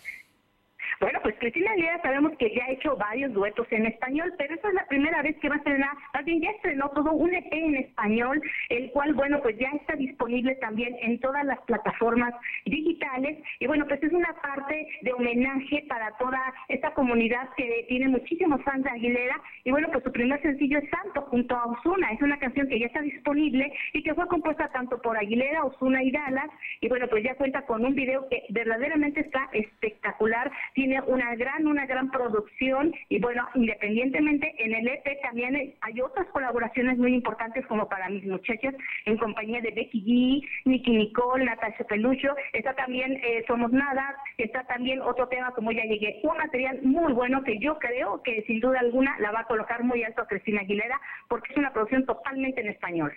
[1.01, 4.67] Bueno, pues Cristina Aguilera sabemos que ya ha hecho varios duetos en español, pero esa
[4.67, 7.51] es la primera vez que va a estrenar, más bien ya estrenó todo un EP
[7.51, 8.39] en español,
[8.69, 12.35] el cual, bueno, pues ya está disponible también en todas las plataformas
[12.65, 13.39] digitales.
[13.59, 18.61] Y bueno, pues es una parte de homenaje para toda esta comunidad que tiene muchísimos
[18.63, 19.41] fans de Aguilera.
[19.63, 22.11] Y bueno, pues su primer sencillo es Santo junto a Osuna.
[22.11, 26.03] Es una canción que ya está disponible y que fue compuesta tanto por Aguilera, Osuna
[26.03, 26.51] y Dallas.
[26.79, 30.51] Y bueno, pues ya cuenta con un video que verdaderamente está espectacular.
[30.99, 36.97] Una gran, una gran producción y bueno, independientemente en el EP también hay- otras colaboraciones
[36.97, 38.73] muy importantes como para mis muchachas
[39.05, 44.63] en compañía de Becky G, Nicky Nicole, Natasha Pelucho, está también eh, Somos Nada, está
[44.65, 48.59] también otro tema como Ya Llegué, un material muy bueno que yo creo que sin
[48.59, 52.05] duda alguna la va a colocar muy alto a Cristina Aguilera porque es una producción
[52.05, 53.13] totalmente en español.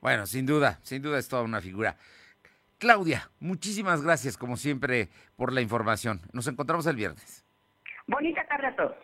[0.00, 1.96] Bueno, sin duda, sin duda es toda una figura.
[2.82, 6.20] Claudia, muchísimas gracias como siempre por la información.
[6.32, 7.46] Nos encontramos el viernes.
[8.08, 8.96] Bonita tarde a todos.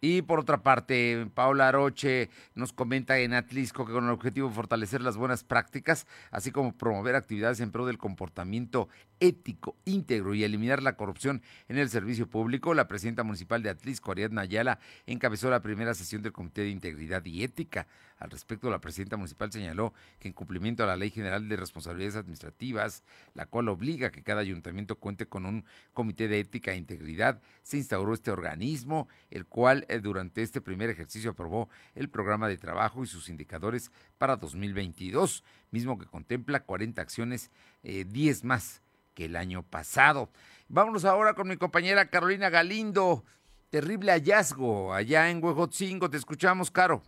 [0.00, 4.54] Y por otra parte, Paula Aroche nos comenta en Atlisco que con el objetivo de
[4.54, 8.88] fortalecer las buenas prácticas, así como promover actividades en pro del comportamiento
[9.20, 14.10] ético, íntegro y eliminar la corrupción en el servicio público, la presidenta municipal de Atlisco,
[14.10, 17.86] Ariadna Ayala, encabezó la primera sesión del Comité de Integridad y Ética.
[18.18, 22.16] Al respecto, la presidenta municipal señaló que en cumplimiento a la Ley General de Responsabilidades
[22.16, 23.02] Administrativas,
[23.34, 27.76] la cual obliga que cada ayuntamiento cuente con un comité de ética e integridad, se
[27.76, 33.04] instauró este organismo, el cual eh, durante este primer ejercicio aprobó el programa de trabajo
[33.04, 37.50] y sus indicadores para 2022, mismo que contempla 40 acciones,
[37.82, 38.82] eh, 10 más
[39.20, 40.30] que el año pasado.
[40.68, 43.22] Vámonos ahora con mi compañera Carolina Galindo.
[43.68, 46.08] Terrible hallazgo allá en Huejotzingo.
[46.08, 47.02] Te escuchamos, Caro.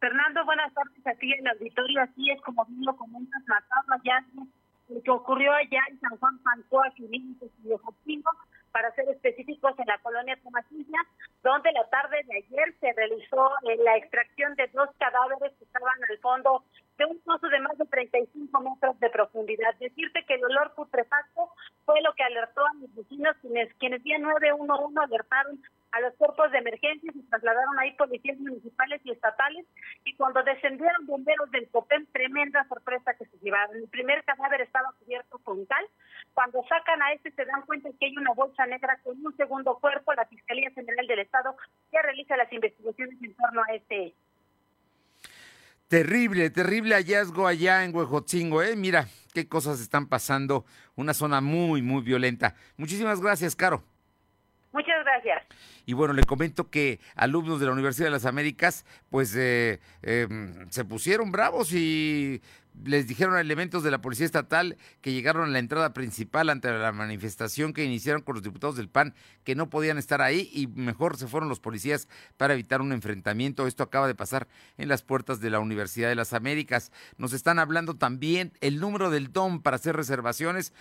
[0.00, 2.02] Fernando, buenas tardes aquí en el auditorio.
[2.02, 4.46] Así es como bien lo comentas, macabro hallazgo
[5.02, 8.30] que ocurrió allá en San Juan Pancoa, límites y Ojotingo,
[8.70, 11.00] para ser específicos en la colonia Tomatilla,
[11.42, 15.98] donde la tarde de ayer se realizó eh, la extracción de dos cadáveres que estaban
[16.10, 16.64] al fondo
[16.98, 19.74] de un pozo de más de 35 metros de profundidad.
[19.78, 21.50] Decirte que el olor putrefacto
[21.84, 25.60] fue lo que alertó a mis vecinos, quienes, quienes vía 911 alertaron
[25.94, 29.64] a los cuerpos de emergencia y trasladaron ahí policías municipales y estatales
[30.04, 33.76] y cuando descendieron bomberos del COPEM, tremenda sorpresa que se llevaron.
[33.76, 35.84] El primer cadáver estaba cubierto con cal.
[36.32, 39.78] Cuando sacan a este se dan cuenta que hay una bolsa negra con un segundo
[39.78, 40.12] cuerpo.
[40.14, 41.54] La Fiscalía General del Estado
[41.92, 44.23] ya realiza las investigaciones en torno a este hecho.
[45.88, 48.74] Terrible, terrible hallazgo allá en Huejotzingo, ¿eh?
[48.74, 50.64] Mira qué cosas están pasando.
[50.96, 52.54] Una zona muy, muy violenta.
[52.76, 53.84] Muchísimas gracias, Caro.
[54.72, 55.42] Muchas gracias.
[55.86, 60.26] Y bueno, le comento que alumnos de la Universidad de las Américas, pues eh, eh,
[60.70, 62.42] se pusieron bravos y
[62.82, 66.70] les dijeron a elementos de la Policía Estatal que llegaron a la entrada principal ante
[66.70, 69.14] la manifestación que iniciaron con los diputados del PAN
[69.44, 73.66] que no podían estar ahí y mejor se fueron los policías para evitar un enfrentamiento.
[73.66, 76.90] Esto acaba de pasar en las puertas de la Universidad de las Américas.
[77.16, 80.72] Nos están hablando también el número del DOM para hacer reservaciones.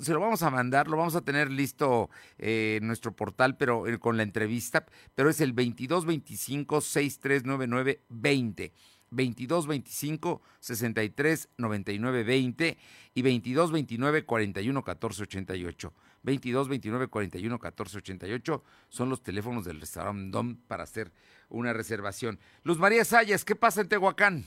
[0.00, 3.86] Se lo vamos a mandar, lo vamos a tener listo eh, en nuestro portal, pero
[3.86, 8.72] eh, con la entrevista, pero es el 2225 639920.
[9.12, 12.78] 22 25 63 99 20
[13.14, 15.92] y 22 29 41 14 88.
[16.22, 21.12] 22 29 41 14 88 son los teléfonos del restaurante Dom para hacer
[21.48, 22.38] una reservación.
[22.64, 24.44] Luz María Sayas, ¿qué pasa en Tehuacán?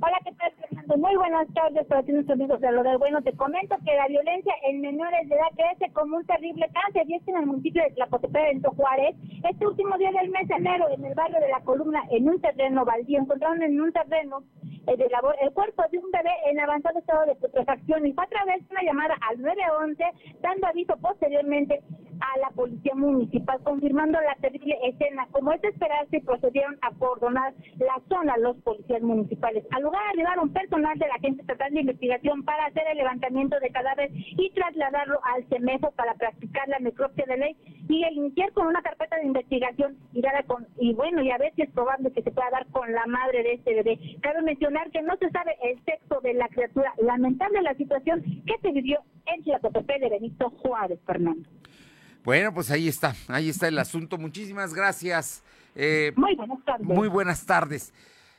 [0.00, 0.96] Hola, ¿qué tal, Fernando?
[0.98, 3.22] Muy buenas tardes para ti, nuestros amigos de lo del bueno.
[3.22, 7.14] Te comento que la violencia en menores de edad crece como un terrible cáncer y
[7.14, 9.16] es en el municipio de Tlacotepec, en Juárez,
[9.48, 12.40] este último día del mes de enero, en el barrio de la Columna, en un
[12.40, 14.44] terreno baldío, encontraron en un terreno
[14.86, 18.24] eh, de labor el cuerpo de un bebé en avanzado estado de putrefacción y fue
[18.24, 20.04] a través de una llamada al 911,
[20.42, 21.80] dando aviso posteriormente
[22.24, 25.26] a la policía municipal, confirmando la terrible escena.
[25.30, 29.64] Como es de esperarse, procedieron a coordinar la zona los policías municipales.
[29.72, 33.70] Al lugar arribaron personal de la Agencia Estatal de Investigación para hacer el levantamiento de
[33.70, 37.56] cadáveres y trasladarlo al CEMEFO para practicar la necropsia de ley
[37.88, 41.62] y iniciar con una carpeta de investigación y, con, y bueno, y a ver si
[41.62, 43.98] es probable que se pueda dar con la madre de este bebé.
[44.22, 46.94] Cabe mencionar que no se sabe el sexo de la criatura.
[47.02, 51.48] Lamentable la situación que se vivió en la de Benito Juárez, Fernando.
[52.24, 54.16] Bueno, pues ahí está, ahí está el asunto.
[54.16, 55.42] Muchísimas gracias.
[55.74, 56.86] Eh, muy buenas tardes.
[56.86, 57.92] Muy buenas tardes.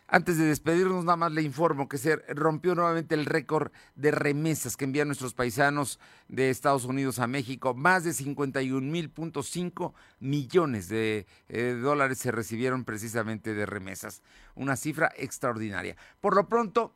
[0.08, 4.76] Antes de despedirnos, nada más le informo que se rompió nuevamente el récord de remesas
[4.76, 7.76] que envían nuestros paisanos de Estados Unidos a México.
[7.76, 14.24] Más de 51.5 millones de eh, dólares se recibieron precisamente de remesas.
[14.56, 15.96] Una cifra extraordinaria.
[16.22, 16.96] Por lo pronto,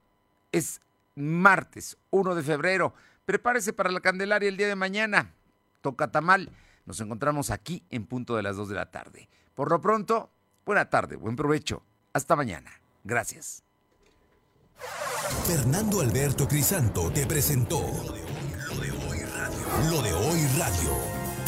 [0.52, 0.82] es
[1.16, 2.96] martes 1 de febrero.
[3.26, 5.34] Prepárese para la Candelaria el día de mañana.
[5.82, 6.50] Toca tamal.
[6.90, 9.30] Nos encontramos aquí en punto de las 2 de la tarde.
[9.54, 10.32] Por lo pronto,
[10.66, 11.84] buena tarde, buen provecho.
[12.14, 12.72] Hasta mañana.
[13.04, 13.62] Gracias.
[15.46, 19.92] Fernando Alberto Crisanto te presentó Lo de hoy radio.
[19.92, 21.19] Lo de hoy radio.